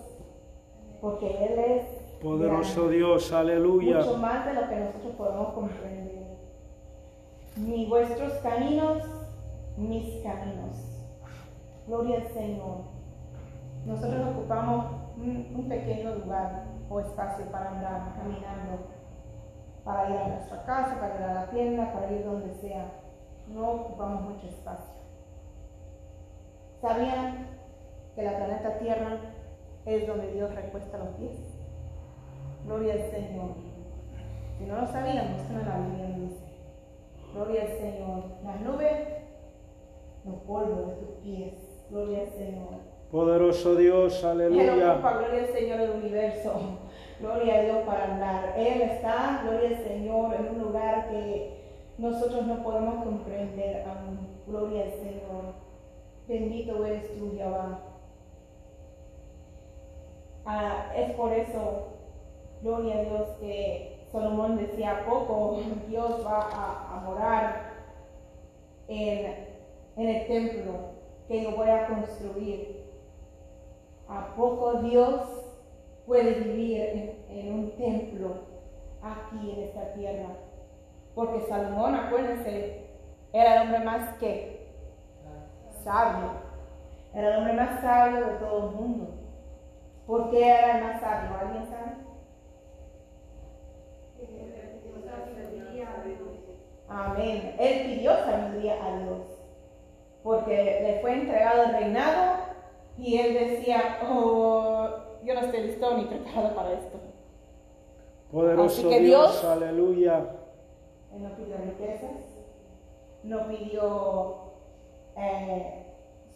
[1.01, 1.83] porque Él es
[2.21, 3.97] Poderoso grande Dios, aleluya.
[3.97, 6.00] mucho más de lo que nosotros podemos comprender.
[7.57, 9.03] Ni vuestros caminos,
[9.75, 10.91] mis caminos.
[11.85, 12.77] Gloria al Señor.
[13.85, 14.85] Nosotros ocupamos
[15.17, 18.87] un, pequeño lugar o espacio para andar caminando,
[19.83, 22.85] para ir a nuestra casa, para ir a la tienda, para ir donde sea.
[23.47, 25.01] No ocupamos mucho espacio.
[26.79, 27.47] ¿Sabían
[28.15, 29.19] que la planeta Tierra
[29.85, 31.37] es donde Dios recuesta los pies?
[32.65, 33.55] Gloria al Señor.
[34.57, 36.50] Si no lo sabían, busquen en la Biblia dice.
[37.33, 38.23] Gloria al Señor.
[38.43, 39.07] Las nubes,
[40.25, 41.53] los polvos de tus pies.
[41.89, 42.91] Gloria al Señor.
[43.11, 44.93] Poderoso Dios, Él aleluya.
[44.93, 46.53] ocupa, gloria al Señor, del universo.
[47.19, 48.53] Gloria a Dios para andar.
[48.57, 51.53] Él está, gloria al Señor, en un lugar que
[51.99, 54.27] nosotros no podemos comprender aún.
[54.47, 55.53] Gloria al Señor.
[56.27, 57.79] Bendito eres tú, Jehová.
[60.45, 61.89] Ah, es por eso,
[62.63, 67.71] gloria a Dios, que Salomón decía, "¿A poco Dios va a, a morar
[68.87, 69.47] en,
[69.95, 70.91] en el templo
[71.27, 72.91] que yo voy a construir.
[74.09, 75.21] ¿A poco Dios
[76.05, 78.33] puede vivir en, en un templo
[79.01, 80.27] aquí en esta tierra?
[81.15, 82.87] Porque Salomón, acuérdense,
[83.31, 84.67] era el hombre más que
[85.83, 86.31] sabio.
[87.13, 89.07] Era el hombre más sabio de todo el mundo.
[90.05, 91.37] ¿Por qué era el más sabio?
[91.39, 91.90] ¿Alguien sabe?
[96.87, 97.55] Amén.
[97.57, 99.19] Él pidió sabiduría a Dios.
[100.23, 102.35] Porque le fue entregado el reinado
[102.97, 104.87] y él decía, oh,
[105.23, 106.99] yo no estoy listo ni preparado para esto.
[108.31, 110.17] Poderoso Así que Dios, Dios- aleluya.
[111.13, 112.11] Él no pidió riquezas,
[113.23, 114.35] no pidió
[115.17, 115.85] eh,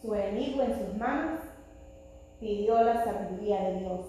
[0.02, 1.40] su enemigo en sus manos,
[2.40, 4.00] pidió la sabiduría de Dios.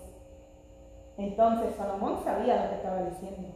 [1.18, 3.48] Entonces Salomón sabía lo que estaba diciendo.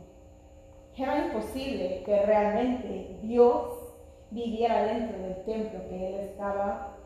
[0.98, 3.96] Era imposible que realmente Dios
[4.30, 6.98] viviera dentro del templo que él estaba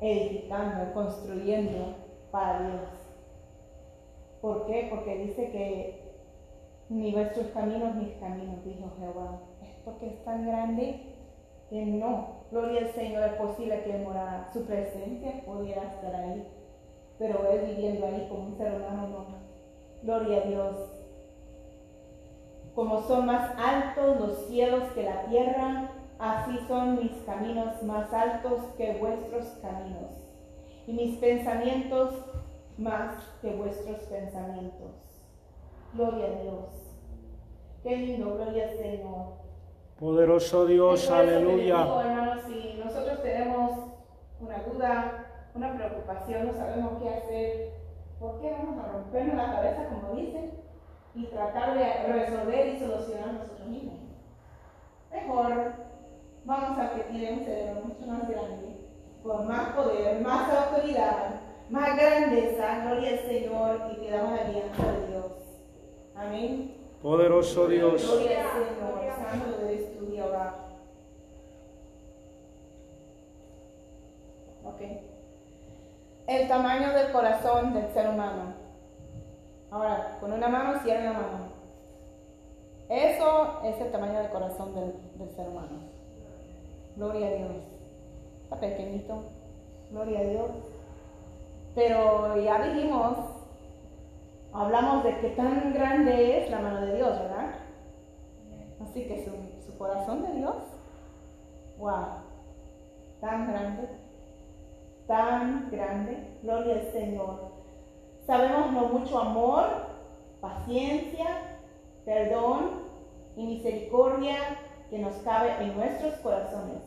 [0.00, 1.96] edificando, construyendo
[2.30, 2.88] para Dios.
[4.40, 4.86] ¿Por qué?
[4.90, 6.08] Porque dice que
[6.88, 9.40] ni vuestros caminos, mis caminos, dijo Jehová.
[9.62, 11.14] Es porque es tan grande
[11.68, 12.38] que no.
[12.50, 14.48] Gloria al Señor, es posible que morara.
[14.52, 16.46] Su presencia pudiera estar ahí.
[17.18, 19.26] Pero él viviendo ahí como un ser humano, no.
[20.02, 20.97] Gloria a Dios.
[22.78, 28.66] Como son más altos los cielos que la tierra, así son mis caminos más altos
[28.76, 30.12] que vuestros caminos.
[30.86, 32.14] Y mis pensamientos
[32.76, 34.92] más que vuestros pensamientos.
[35.92, 36.66] Gloria a Dios.
[37.82, 39.26] Qué lindo, gloria al Señor.
[39.98, 41.82] Poderoso Dios, aleluya.
[41.82, 43.72] digo, hermanos, si nosotros tenemos
[44.38, 47.72] una duda, una preocupación, no sabemos qué hacer,
[48.20, 50.67] ¿por qué vamos a rompernos la cabeza, como dicen,
[51.14, 53.98] y tratar de resolver y solucionar nosotros mismos?
[55.12, 55.72] Mejor
[56.44, 58.76] vamos a que tiene un cerebro mucho más grande,
[59.22, 61.40] con más poder, más autoridad,
[61.70, 65.32] más grandeza, gloria al Señor, y pidamos la alianza de Dios.
[66.14, 66.74] Amén.
[67.02, 68.02] Poderoso Dios.
[68.02, 68.98] Gloria al Señor,
[69.30, 70.64] santo eres tu Jehová.
[74.64, 74.80] Ok.
[76.26, 78.57] El tamaño del corazón del ser humano.
[79.70, 81.58] Ahora, con una mano cierra la mano.
[82.88, 84.94] Eso es el tamaño del corazón del,
[85.36, 85.80] ser humano.
[86.96, 87.56] Gloria a Dios.
[88.44, 89.24] Está pequeñito.
[89.90, 90.50] Gloria a Dios.
[91.74, 93.18] Pero ya dijimos,
[94.52, 97.54] hablamos de qué tan grande es la mano de Dios, ¿verdad?
[98.80, 99.32] Así que su,
[99.66, 100.56] su corazón de Dios,
[101.78, 102.06] wow,
[103.20, 103.88] tan grande,
[105.06, 107.47] tan grande, gloria al Señor.
[108.28, 109.64] Sabemos lo mucho amor,
[110.42, 111.24] paciencia,
[112.04, 112.82] perdón
[113.36, 114.36] y misericordia
[114.90, 116.82] que nos cabe en nuestros corazones.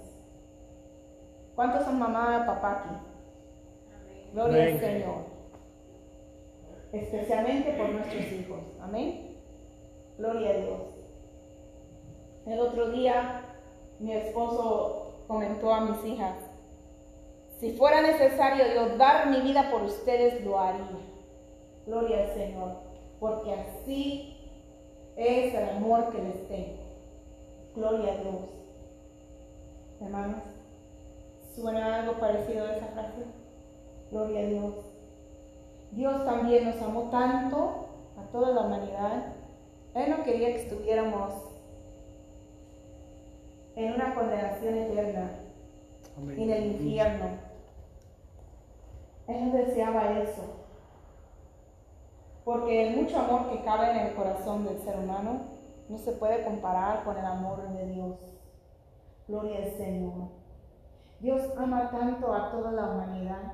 [1.56, 2.96] ¿Cuántos son mamá, papá aquí?
[4.34, 4.80] Gloria al.
[4.80, 5.16] Señor.
[6.92, 8.60] Especialmente por nuestros hijos.
[8.80, 9.36] Amén.
[10.20, 10.82] Gloria a Dios.
[12.46, 13.42] El otro día
[14.00, 16.36] mi esposo comentó a mis hijas,
[17.60, 21.11] si fuera necesario yo dar mi vida por ustedes, lo haría.
[21.92, 22.72] Gloria al Señor.
[23.20, 24.38] Porque así
[25.18, 26.78] es el amor que les tengo.
[27.76, 28.36] Gloria a Dios.
[30.00, 30.42] Hermanos,
[31.54, 33.24] ¿suena algo parecido a esa frase?
[34.10, 34.74] Gloria a Dios.
[35.92, 39.34] Dios también nos amó tanto a toda la humanidad.
[39.94, 41.34] Él no quería que estuviéramos
[43.76, 45.32] en una condenación eterna,
[46.38, 47.26] en el infierno.
[49.28, 50.61] Él no deseaba eso.
[52.44, 55.42] Porque el mucho amor que cabe en el corazón del ser humano
[55.90, 58.18] no se puede comparar con el amor de Dios.
[59.28, 60.30] Gloria al Señor.
[61.20, 63.54] Dios ama tanto a toda la humanidad.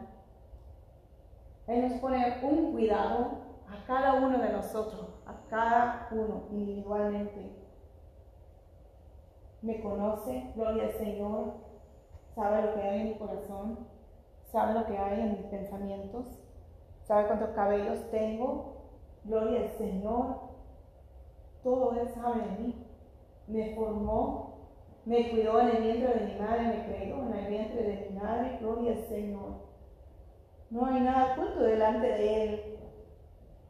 [1.68, 7.52] Él nos pone un cuidado a cada uno de nosotros, a cada uno individualmente.
[9.62, 11.56] Me conoce, gloria al Señor,
[12.34, 13.80] sabe lo que hay en mi corazón,
[14.46, 16.26] sabe lo que hay en mis pensamientos,
[17.04, 18.77] sabe cuántos cabellos tengo,
[19.28, 20.36] gloria al Señor,
[21.64, 22.76] todo Él sabe de mí.
[23.48, 24.58] Me formó,
[25.06, 28.20] me cuidó en el vientre de mi madre, me creó en el vientre de mi
[28.20, 29.68] madre, gloria al Señor.
[30.70, 32.62] No hay nada oculto delante de Él.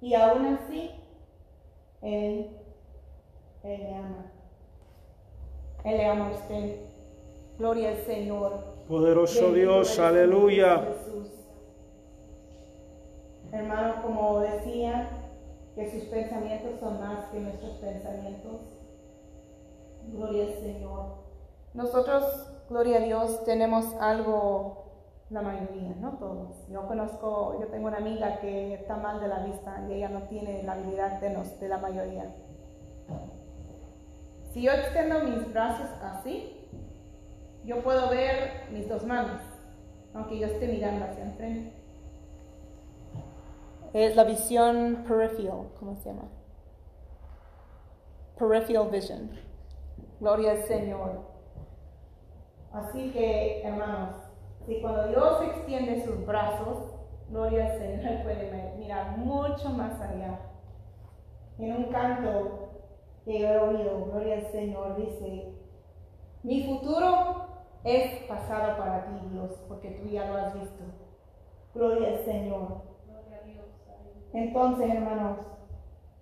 [0.01, 0.91] Y aún así,
[2.01, 2.49] Él,
[3.63, 4.31] Él le ama.
[5.83, 6.81] Él le ama a usted.
[7.57, 8.53] Gloria al Señor.
[8.87, 10.77] Poderoso Bendito Dios, aleluya.
[10.79, 11.31] Jesús.
[13.51, 15.09] Hermano, como decía,
[15.77, 18.61] que sus pensamientos son más que nuestros pensamientos.
[20.11, 21.17] Gloria al Señor.
[21.75, 24.85] Nosotros, gloria a Dios, tenemos algo,
[25.29, 26.67] la mayoría, no todos.
[26.69, 30.23] Yo conozco, yo tengo una amiga que está mal de la vista y ella no
[30.23, 32.33] tiene la habilidad de, de la mayoría.
[34.51, 36.57] Si yo extiendo mis brazos así,
[37.63, 39.41] yo puedo ver mis dos manos,
[40.15, 41.76] aunque yo esté mirando hacia enfrente.
[43.97, 46.29] Es la visión peripheral, ¿cómo se llama?
[48.37, 49.31] Peripheral vision.
[50.19, 51.21] Gloria al Señor.
[52.71, 54.17] Así que, hermanos,
[54.67, 56.93] si cuando Dios extiende sus brazos,
[57.31, 60.41] gloria al Señor, puede mirar mucho más allá.
[61.57, 62.69] En un canto
[63.25, 65.55] que yo he oído, gloria al Señor, dice,
[66.43, 67.47] mi futuro
[67.83, 70.83] es pasado para ti, Dios, porque tú ya lo has visto.
[71.73, 72.96] Gloria al Señor.
[74.37, 75.39] Entonces, hermanos,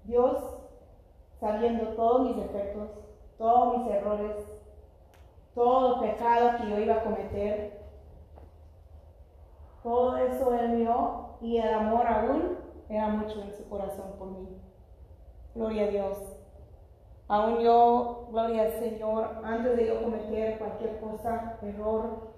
[0.06, 0.41] Dios,
[1.38, 2.89] sabiendo todos mis defectos,
[3.38, 4.38] todos mis errores,
[5.54, 7.78] todo el pecado que yo iba a cometer,
[9.84, 14.62] todo eso Él vio y el amor aún era mucho en su corazón por mí.
[15.54, 16.17] Gloria a Dios.
[17.28, 22.30] Aún yo, gloria al Señor, antes de yo cometer cualquier cosa, error,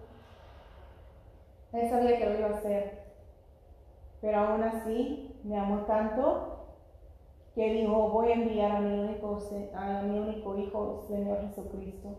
[1.71, 3.05] Él sabía que lo iba a hacer.
[4.21, 6.57] Pero aún así me amó tanto
[7.57, 9.39] que dijo, voy a enviar a mi único,
[9.73, 12.09] a mi único Hijo, Señor Jesucristo,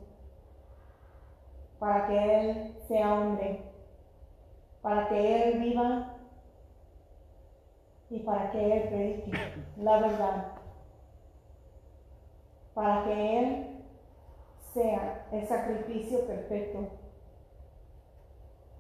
[1.79, 3.63] para que Él sea hombre,
[4.83, 6.17] para que Él viva
[8.11, 9.31] y para que Él predique
[9.77, 10.53] la verdad,
[12.75, 13.85] para que Él
[14.75, 16.89] sea el sacrificio perfecto,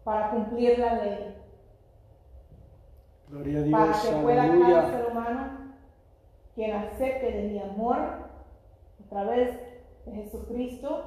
[0.03, 1.38] para cumplir la ley,
[3.31, 4.91] Gloria a para Dios, que pueda cada aleluya.
[4.91, 5.59] ser humano
[6.55, 9.57] quien acepte de mi amor a través
[10.05, 11.05] de Jesucristo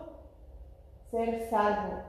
[1.10, 2.04] ser salvo.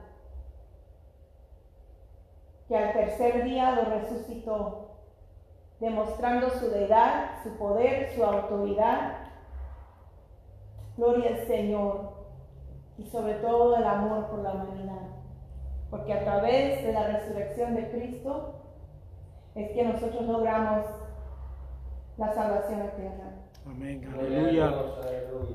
[2.67, 4.91] Que al tercer día lo resucitó,
[5.79, 9.23] demostrando su deidad, su poder, su autoridad
[10.95, 12.13] Gloria al Señor.
[12.97, 15.01] Y sobre todo el amor por la humanidad.
[15.89, 18.62] Porque a través de la resurrección de Cristo
[19.55, 20.85] es que nosotros logramos
[22.17, 23.43] la salvación eterna.
[23.65, 24.13] Amén.
[24.13, 24.73] Aleluya.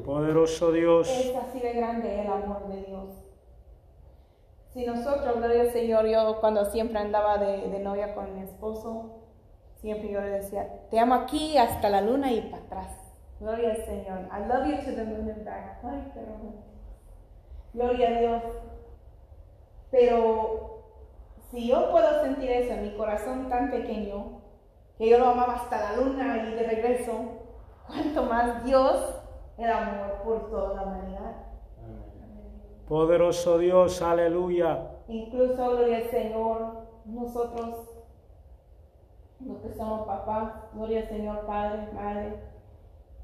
[0.04, 1.08] Poderoso Dios.
[1.08, 3.24] Es así de grande el amor de Dios.
[4.72, 9.22] Si nosotros, gloria al Señor, yo cuando siempre andaba de, de novia con mi esposo,
[9.76, 13.08] siempre yo le decía, te amo aquí hasta la luna y para atrás.
[13.40, 14.20] Gloria al Señor.
[14.32, 15.78] I love you to the moon and back.
[15.84, 16.64] Ay, romántico.
[17.72, 18.42] Gloria a Dios.
[19.90, 20.77] Pero
[21.50, 24.42] si yo puedo sentir eso en mi corazón tan pequeño,
[24.98, 27.12] que yo lo amaba hasta la luna y de regreso,
[27.86, 29.14] cuanto más Dios,
[29.56, 31.48] el amor por toda la humanidad.
[32.88, 34.00] Poderoso Dios.
[34.00, 34.90] Aleluya.
[35.08, 37.88] Incluso, gloria al Señor, nosotros,
[39.40, 42.42] los que somos papás, gloria al Señor, Padre, Madre,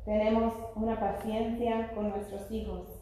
[0.04, 2.93] tenemos una paciencia con nuestros hijos.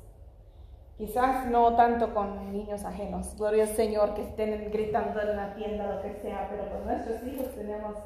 [0.97, 5.95] Quizás no tanto con niños ajenos, gloria al Señor, que estén gritando en la tienda,
[5.95, 7.97] lo que sea, pero con nuestros hijos tenemos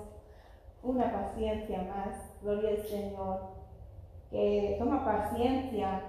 [0.83, 3.41] una paciencia más, gloria al Señor,
[4.31, 6.03] que toma paciencia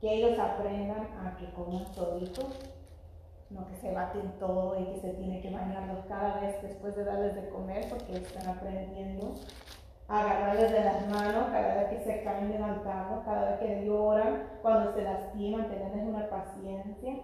[0.00, 2.72] que ellos aprendan a que coman toditos
[3.52, 7.04] no que se baten todo y que se tiene que bañarlos cada vez después de
[7.04, 9.34] darles de comer porque están aprendiendo
[10.08, 14.92] agarrarles de las manos cada vez que se caen levantando, cada vez que lloran, cuando
[14.92, 17.16] se lastiman, tenerles una paciencia,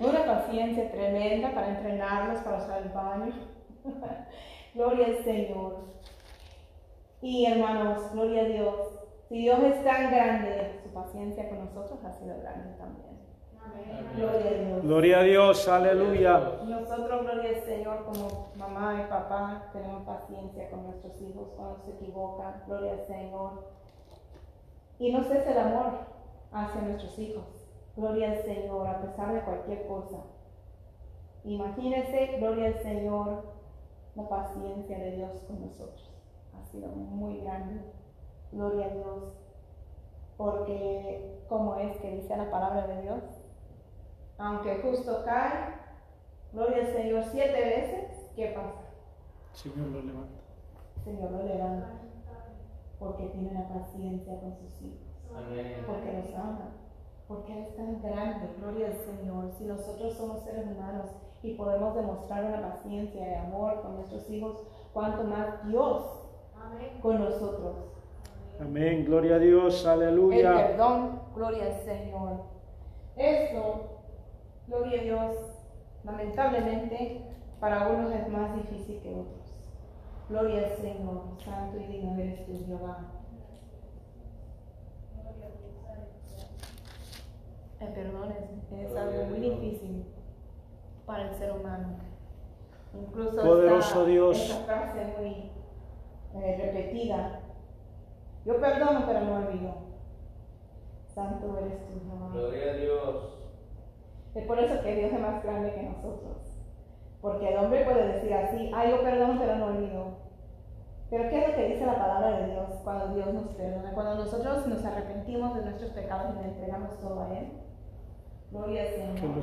[0.00, 3.32] una paciencia tremenda para entrenarlos para usar el baño.
[4.74, 5.96] gloria al Señor.
[7.22, 8.76] Y hermanos, gloria a Dios.
[9.28, 13.05] Si Dios es tan grande, su paciencia con nosotros ha sido grande también.
[14.16, 14.82] Gloria a Dios.
[14.82, 15.68] Gloria a Dios.
[15.68, 16.52] Aleluya.
[16.64, 21.90] Nosotros, gloria al Señor, como mamá y papá, tenemos paciencia con nuestros hijos cuando se
[21.90, 22.62] equivocan.
[22.66, 23.50] Gloria al Señor.
[24.98, 25.92] Y no cesa el amor
[26.52, 27.44] hacia nuestros hijos.
[27.96, 30.16] Gloria al Señor, a pesar de cualquier cosa.
[31.44, 33.44] Imagínense, gloria al Señor,
[34.14, 36.10] la paciencia de Dios con nosotros.
[36.54, 37.82] Ha sido muy grande.
[38.50, 39.32] Gloria a Dios.
[40.36, 43.22] Porque, como es que dice la palabra de Dios,
[44.38, 45.74] aunque justo cae,
[46.52, 48.82] gloria al Señor siete veces, ¿qué pasa?
[49.52, 50.40] Señor lo levanta.
[50.98, 51.88] El Señor lo levanta
[52.98, 55.06] porque tiene la paciencia con sus hijos,
[55.36, 55.84] Amén.
[55.86, 56.70] porque los ama,
[57.28, 59.50] porque Él es tan grande, gloria al Señor.
[59.58, 61.10] Si nosotros somos seres humanos
[61.42, 64.62] y podemos demostrar una paciencia y amor con nuestros hijos,
[64.92, 66.04] cuanto más Dios
[67.02, 67.76] con nosotros.
[68.60, 69.04] Amén.
[69.04, 69.82] Gloria a Dios.
[69.84, 70.54] El Aleluya.
[70.68, 72.40] perdón, gloria al Señor.
[73.16, 73.95] Esto,
[74.66, 75.36] gloria a Dios,
[76.04, 77.22] lamentablemente
[77.60, 79.54] para unos es más difícil que otros.
[80.28, 83.12] Gloria al Señor, santo y digno eres tú, Jehová.
[87.80, 90.06] El perdón es, es algo muy difícil
[91.04, 91.98] para el ser humano.
[92.94, 94.40] Incluso Poderoso esta, Dios.
[94.40, 95.50] esta frase muy
[96.42, 97.40] eh, repetida.
[98.44, 99.74] Yo perdono, pero no olvido.
[101.14, 102.30] Santo eres tú, Jehová.
[102.32, 103.35] Gloria a Dios.
[104.36, 106.36] Es por eso que Dios es más grande que nosotros.
[107.22, 110.26] Porque el hombre puede decir así, ah, yo perdono pero no olvido.
[111.08, 113.92] Pero ¿qué es lo que dice la palabra de Dios cuando Dios nos perdona?
[113.94, 117.52] Cuando nosotros nos arrepentimos de nuestros pecados y le entregamos todo a Él.
[118.50, 119.36] Gloria al Que Señor.
[119.36, 119.42] lo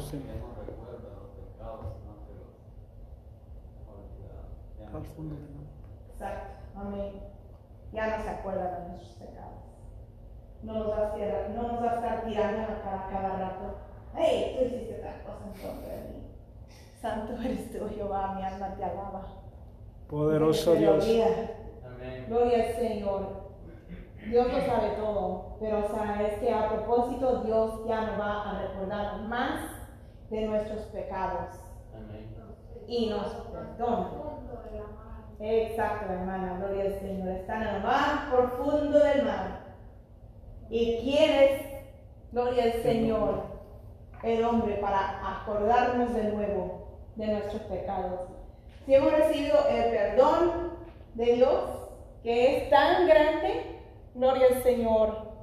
[5.29, 5.67] del mar.
[6.11, 6.53] Exacto.
[6.75, 7.13] Amén.
[7.91, 9.63] Ya no se acuerda de nuestros pecados.
[10.61, 13.92] No nos va a estar, no nos va a estar tirando cara cada rato.
[14.16, 14.55] ¡Hey!
[14.57, 16.24] Tú hiciste tal cosa en contra de mí.
[17.01, 19.26] Santo eres tú, Jehová, mi alma te alaba.
[20.09, 21.05] Poderoso Dios.
[21.86, 22.26] Amén.
[22.28, 23.43] Gloria al Señor.
[24.30, 28.49] Dios lo sabe todo, pero o sea, es que a propósito Dios ya no va
[28.49, 29.59] a recordar más
[30.30, 31.49] de nuestros pecados
[31.93, 32.34] Amén.
[32.88, 34.09] y nos perdona.
[35.39, 37.28] Exacto, hermana, gloria al Señor.
[37.30, 39.64] Está en el más profundo del mar.
[40.70, 41.61] ¿Y quién es,
[42.32, 43.53] gloria al Señor,
[44.24, 48.21] el hombre para acordarnos de nuevo de nuestros pecados?
[48.86, 50.74] Si hemos recibido el perdón
[51.13, 51.84] de Dios,
[52.21, 53.80] que es tan grande,
[54.15, 55.34] gloria al Señor.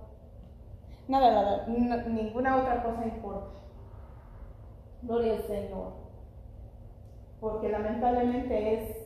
[1.09, 3.61] Nada, nada, ninguna otra cosa importa.
[5.03, 5.93] Gloria al Señor.
[7.41, 8.97] Porque lamentablemente es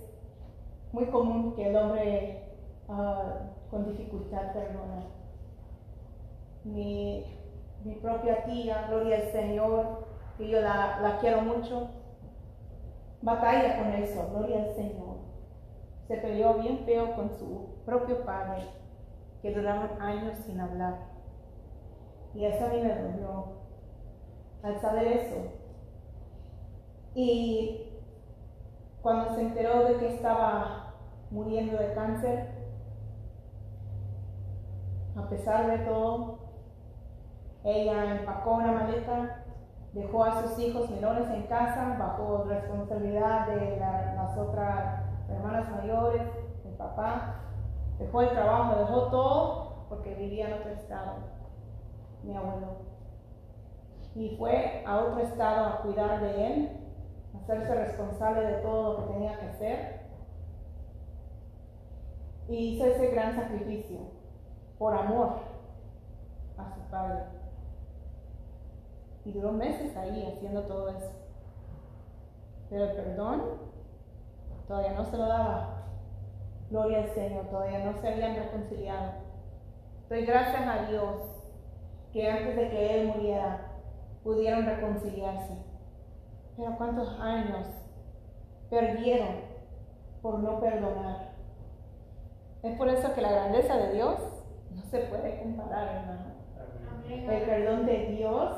[0.93, 2.43] muy común que el hombre
[2.89, 5.07] ah, con dificultad perdona.
[7.85, 10.07] Mi propia tía, gloria al Señor,
[10.39, 11.91] que yo la, la quiero mucho,
[13.23, 15.17] batalla con eso, gloria al Señor.
[16.09, 18.65] Se peleó bien feo con su propio padre,
[19.43, 20.99] que duraron años sin hablar.
[22.35, 23.45] Y eso a mí me dolió
[24.63, 25.37] al saber eso.
[27.15, 27.83] Y
[29.03, 30.95] cuando se enteró de que estaba
[31.31, 32.49] muriendo de cáncer,
[35.17, 36.44] a pesar de todo,
[37.65, 39.45] ella empacó una maleta,
[39.93, 46.23] dejó a sus hijos menores en casa bajo responsabilidad de la- las otras hermanas mayores,
[46.65, 47.41] el papá,
[47.99, 51.15] dejó el trabajo, dejó todo porque vivía en otro estado,
[52.23, 52.95] mi abuelo.
[54.15, 56.81] Y fue a otro estado a cuidar de él,
[57.35, 60.05] a hacerse responsable de todo lo que tenía que hacer.
[62.49, 63.99] Y hizo ese gran sacrificio
[64.79, 65.31] por amor
[66.59, 67.44] a su padre.
[69.25, 71.13] Y duró meses ahí haciendo todo eso.
[72.71, 73.43] Pero el perdón
[74.67, 75.83] todavía no se lo daba.
[76.71, 79.13] Gloria al Señor, todavía no se habían reconciliado.
[80.09, 81.23] Doy gracias a Dios
[82.13, 83.73] que antes de que Él muriera
[84.23, 85.55] pudieron reconciliarse.
[86.57, 87.67] Pero cuántos años
[88.71, 89.55] perdieron
[90.23, 91.35] por no perdonar.
[92.63, 94.19] Es por eso que la grandeza de Dios
[94.75, 96.35] no se puede comparar, hermano.
[97.09, 98.57] El perdón de Dios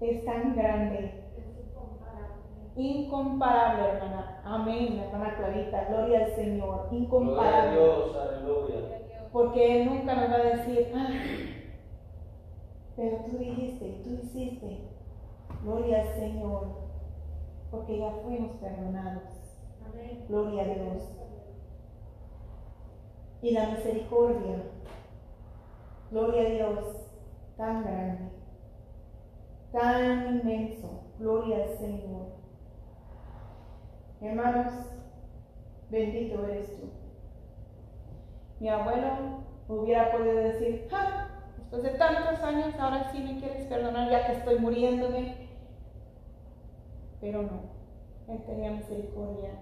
[0.00, 2.34] es tan grande, incomparable.
[2.76, 4.40] incomparable, hermana.
[4.44, 5.84] Amén, hermana Clarita.
[5.88, 7.72] Gloria al Señor, Gloria a incomparable.
[7.80, 8.74] Dios, aleluya.
[9.32, 11.08] Porque Él nunca nos va a decir, "Ah,
[12.96, 14.78] pero tú dijiste, tú hiciste.
[15.62, 16.68] Gloria al Señor,
[17.70, 19.22] porque ya fuimos perdonados.
[19.84, 20.24] Amén.
[20.28, 21.02] Gloria a Dios.
[23.42, 24.62] Y la misericordia,
[26.10, 26.96] gloria a Dios,
[27.56, 28.30] tan grande,
[29.76, 32.28] tan inmenso, gloria al Señor.
[34.22, 34.72] Hermanos,
[35.90, 36.88] bendito eres tú.
[38.58, 44.10] Mi abuelo hubiera podido decir, "Ah, después de tantos años, ahora sí me quieres perdonar
[44.10, 45.50] ya que estoy muriéndome.
[47.20, 47.60] Pero no,
[48.28, 49.60] él tenía misericordia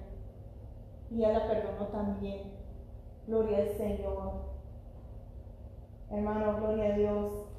[1.10, 2.52] y él la perdonó también.
[3.26, 4.32] Gloria al Señor.
[6.08, 7.53] Hermano, gloria a Dios.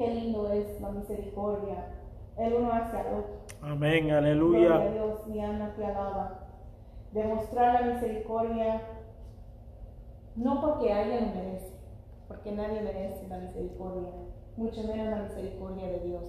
[0.00, 1.92] Qué lindo es la misericordia.
[2.38, 3.34] El uno hacia el otro.
[3.60, 4.90] Amén, Gloria a aleluya.
[4.92, 6.48] Dios, mi alma te alaba.
[7.12, 8.80] Demostrar la misericordia
[10.36, 11.74] no porque alguien lo merece,
[12.28, 14.08] porque nadie merece la misericordia,
[14.56, 16.24] mucho menos la misericordia de Dios.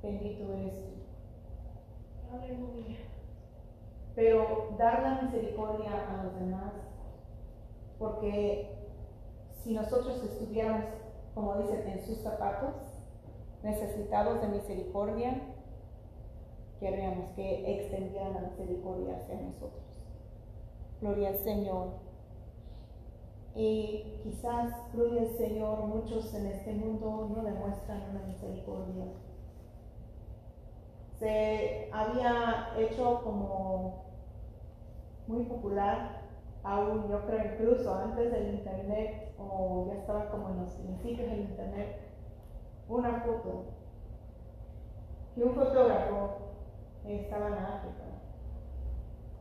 [0.00, 2.36] Bendito eres tú.
[2.36, 2.98] Aleluya.
[4.14, 6.72] Pero dar la misericordia a los demás,
[7.98, 8.78] porque
[9.64, 10.84] si nosotros estuviéramos,
[11.38, 12.74] como dicen, en sus zapatos,
[13.62, 15.40] necesitados de misericordia,
[16.80, 19.84] querríamos que extendieran la misericordia hacia nosotros.
[21.00, 21.90] Gloria al Señor.
[23.54, 29.04] Y quizás, gloria al Señor, muchos en este mundo no demuestran una misericordia.
[31.20, 34.02] Se había hecho como
[35.28, 36.17] muy popular,
[36.68, 41.40] aún yo creo incluso antes del internet, o ya estaba como en los principios del
[41.40, 41.98] internet,
[42.88, 43.64] una foto
[45.34, 46.36] que un fotógrafo
[47.06, 48.04] estaba en África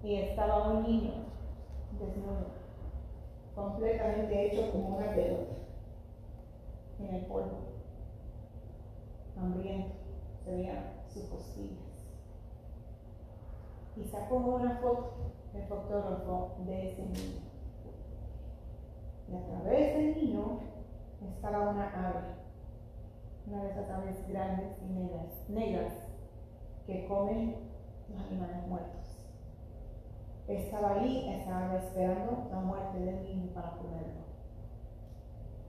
[0.03, 1.11] y estaba un niño
[1.99, 2.47] desnudo,
[3.53, 5.55] completamente hecho como una pelota
[6.99, 7.59] en el polvo,
[9.37, 9.95] hambriento,
[10.45, 11.83] se veían sus costillas.
[13.97, 17.41] Y sacó una foto el fotógrafo de ese niño.
[19.29, 20.59] Y a través del niño
[21.21, 22.35] estaba una ave,
[23.47, 25.93] una de esas aves grandes y negras, negras
[26.85, 27.55] que comen
[28.09, 28.97] los animales muertos.
[30.47, 34.27] Estaba ahí, estaba esperando la muerte del niño para comerlo.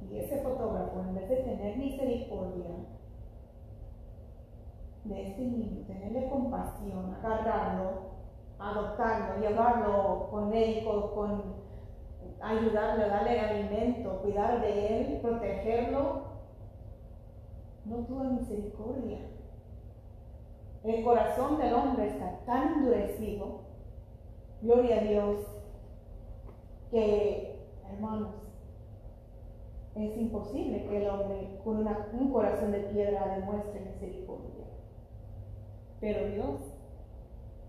[0.09, 2.71] Y ese fotógrafo, en vez de tener misericordia
[5.05, 8.08] de este niño, tenerle compasión, agarrarlo,
[8.59, 11.43] adoptarlo, llevarlo con médico, con
[12.41, 16.23] ayudarle, darle alimento, cuidar de él, protegerlo,
[17.85, 19.19] no tuvo misericordia.
[20.85, 23.61] El corazón del hombre está tan endurecido,
[24.63, 25.37] gloria a Dios,
[26.91, 27.59] que,
[27.91, 28.35] hermanos,
[29.95, 34.65] es imposible que el hombre con un corazón de piedra demuestre misericordia.
[36.01, 36.61] Pero Dios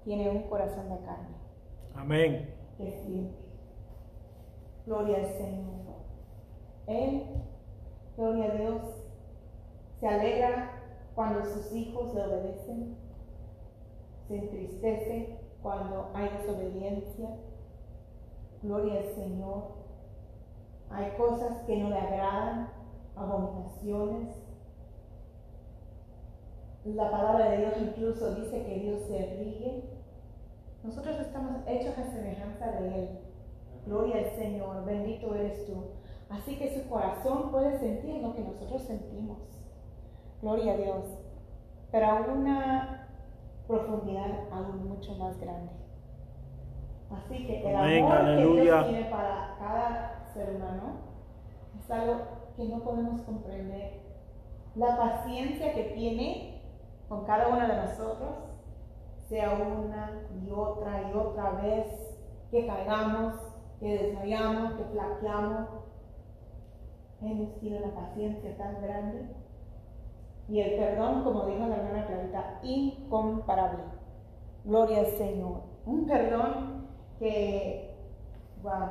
[0.03, 1.35] tiene un corazón de carne
[1.95, 2.49] Amén.
[2.77, 3.35] siente.
[4.85, 5.69] Gloria al Señor.
[6.87, 7.23] Él,
[8.17, 8.81] gloria a Dios,
[9.99, 10.71] se alegra
[11.13, 12.97] cuando sus hijos le obedecen,
[14.27, 17.29] se entristece cuando hay desobediencia.
[18.63, 19.79] Gloria al Señor.
[20.89, 22.69] hay cosas que no le agradan,
[23.15, 24.35] abominaciones.
[26.95, 29.83] La palabra de Dios incluso dice que Dios se ríe.
[30.83, 33.09] Nosotros estamos hechos a semejanza de Él.
[33.85, 35.91] Gloria al Señor, bendito eres tú.
[36.29, 39.37] Así que su corazón puede sentir lo que nosotros sentimos.
[40.41, 41.05] Gloria a Dios.
[41.91, 43.07] Pero a una
[43.67, 45.71] profundidad aún mucho más grande.
[47.11, 48.63] Así que el Amén, amor que aleluya.
[48.63, 51.09] Dios tiene para cada ser humano
[51.79, 52.21] es algo
[52.55, 54.01] que no podemos comprender.
[54.75, 56.58] La paciencia que tiene
[57.09, 58.29] con cada uno de nosotros,
[59.27, 62.15] sea una y otra y otra vez
[62.51, 63.35] que caigamos,
[63.79, 65.67] que desmayamos, que flaqueamos.
[67.19, 69.25] Nos tiene una paciencia tan grande.
[70.47, 73.83] Y el perdón, como dijo la hermana Clarita, incomparable.
[74.63, 75.61] Gloria al Señor.
[75.85, 76.87] Un perdón
[77.19, 77.95] que,
[78.63, 78.89] wow,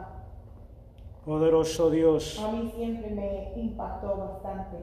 [1.24, 2.38] Poderoso Dios.
[2.42, 4.76] a mí siempre me impactó bastante.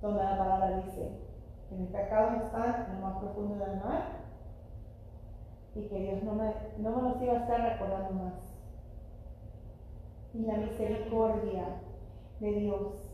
[0.00, 1.31] Donde la palabra dice
[1.72, 4.22] que mis pecados están en lo más profundo del mar
[5.74, 8.34] y que Dios no me, no me los iba a estar recordando más.
[10.34, 11.80] Y la misericordia
[12.40, 13.10] de Dios,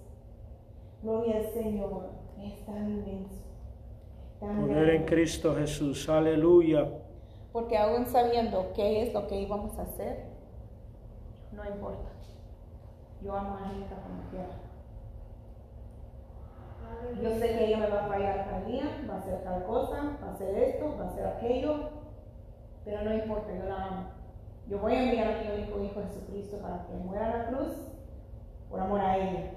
[1.03, 3.45] gloria al Señor, es tan inmenso.
[4.41, 5.05] Tan Poder en.
[5.05, 6.09] Cristo Jesús.
[6.09, 6.89] Aleluya.
[7.53, 10.27] Porque aún sabiendo qué es lo que íbamos a hacer,
[11.53, 12.09] no importa.
[13.23, 14.68] Yo amo a Anita como quiera.
[17.23, 20.19] Yo sé que ella me va a fallar tal día, va a hacer tal cosa,
[20.23, 21.91] va a hacer esto, va a hacer aquello,
[22.85, 24.07] pero no importa, yo la amo.
[24.69, 27.75] Yo voy a enviar a mi único Hijo Jesucristo para que muera en la cruz
[28.69, 29.51] por amor a ella,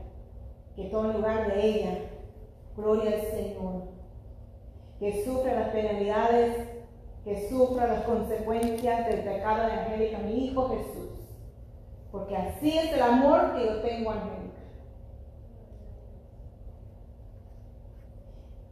[0.75, 1.97] que tome lugar de ella,
[2.75, 3.83] gloria al Señor,
[4.99, 6.67] que sufra las penalidades,
[7.23, 11.11] que sufra las consecuencias del pecado de Angélica, mi Hijo Jesús,
[12.11, 14.40] porque así es el amor que yo tengo a Angélica.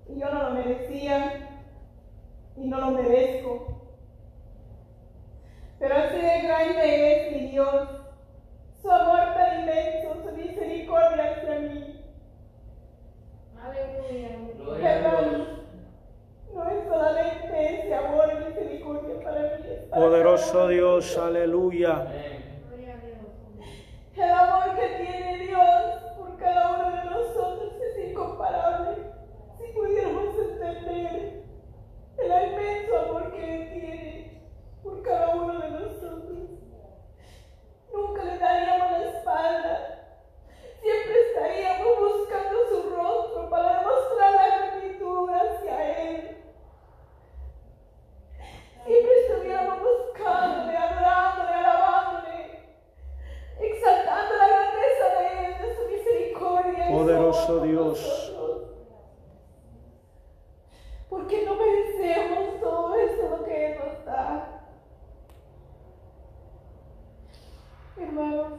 [0.09, 1.49] Y yo no lo merecía
[2.57, 3.67] y no lo merezco.
[5.79, 7.89] Pero así de grande es mi Dios,
[8.81, 12.03] su amor tan inmenso, su misericordia hacia mí.
[13.63, 14.29] Aleluya.
[14.57, 15.47] Gloria a Hermanos, Dios.
[16.53, 19.63] no es solamente ese amor y misericordia para mí.
[19.89, 20.67] para Poderoso.
[20.67, 21.17] Dios.
[21.17, 21.91] Aleluya.
[22.01, 22.61] Amén.
[22.67, 23.67] Gloria a Dios.
[24.17, 28.97] El amor que tiene Dios por cada uno de nosotros es incomparable.
[29.57, 31.43] Si pudiéramos entender
[32.17, 34.41] el inmenso amor que Él tiene
[34.83, 36.49] por cada uno de nosotros,
[37.93, 39.95] nunca le daríamos la espalda.
[40.81, 46.37] Siempre estaríamos buscando su rostro para demostrar la gratitud hacia Él.
[48.85, 52.59] Siempre estuviéramos buscándole, adorándole, alabándole
[53.61, 56.85] exaltando la grandeza de Él, de su misericordia.
[56.89, 57.87] y su Poderoso amor por Dios.
[57.89, 58.69] nosotros.
[61.09, 64.65] Porque no merecemos todo esto lo que Él nos da.
[67.97, 68.53] Hermanos,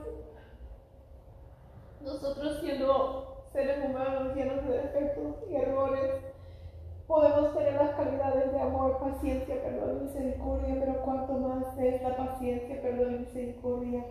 [2.02, 6.12] nosotros siendo seres humanos llenos de defectos y errores,
[7.06, 12.16] podemos tener las calidades de amor, paciencia, perdón y misericordia, pero cuanto más es la
[12.16, 14.04] paciencia, perdón y misericordia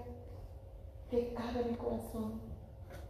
[1.09, 2.41] que cabe en el corazón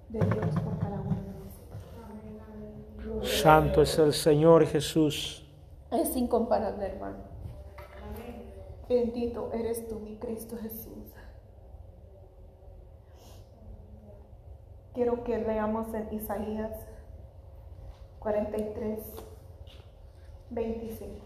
[0.10, 1.82] de Dios por cada uno de nosotros.
[2.06, 2.86] Amén, amén.
[2.98, 5.44] Gloria a Santo es el Señor Jesús.
[5.90, 7.18] Es incomparable, hermano.
[8.88, 11.16] Bendito eres tú, mi Cristo Jesús.
[14.94, 16.74] Quiero que leamos en Isaías
[18.20, 19.00] 43,
[20.52, 21.26] 25.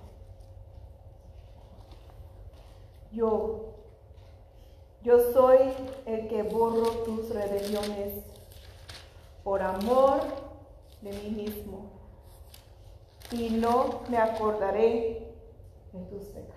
[3.11, 3.73] Yo,
[5.01, 5.59] yo soy
[6.05, 8.13] el que borro tus rebeliones
[9.43, 10.21] por amor
[11.01, 12.02] de mí mismo
[13.33, 15.35] y no me acordaré
[15.91, 16.53] de tus pecados.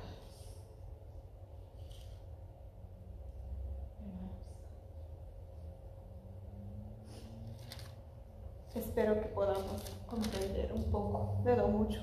[8.74, 12.02] Espero que podamos comprender un poco de lo mucho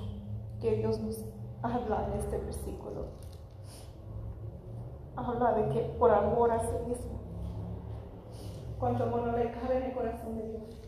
[0.60, 1.24] que Dios nos
[1.62, 3.06] habla en este versículo.
[5.16, 7.20] Habla de que por amor a sí mismo,
[8.80, 10.83] cuánto amor le cabe en el corazón de Dios.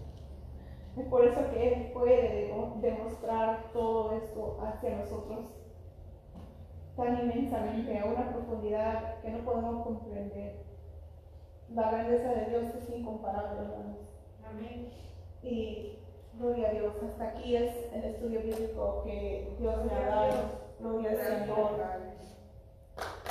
[0.97, 5.45] Es por eso que Él puede demo- demostrar todo esto hacia nosotros
[6.95, 10.63] tan inmensamente, a una profundidad que no podemos comprender.
[11.73, 13.97] La grandeza de Dios es incomparable, hermanos.
[14.49, 14.89] Amén.
[15.43, 15.99] Y
[16.35, 20.33] gloria a Dios, hasta aquí es el estudio bíblico que Dios me ha dado.
[20.79, 21.71] Gloria al Señor.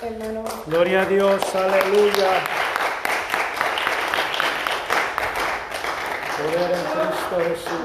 [0.03, 1.55] Hermano, Gloria a Dios.
[1.55, 2.74] Aleluya.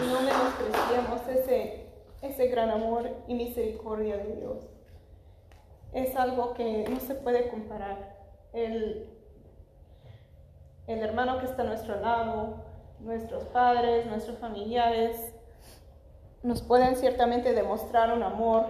[0.10, 1.86] No menospreciemos ese,
[2.22, 4.70] ese gran amor y misericordia de Dios.
[5.94, 8.18] Es algo que no se puede comparar.
[8.54, 9.10] El,
[10.88, 12.66] el hermano que está a nuestro lado,
[13.00, 15.34] nuestros padres, nuestros familiares,
[16.44, 18.66] nos pueden ciertamente demostrar un amor,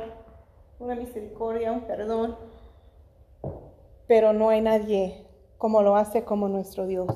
[0.80, 2.38] una misericordia, un perdón,
[4.08, 5.26] pero no hay nadie
[5.58, 7.08] como lo hace como nuestro Dios.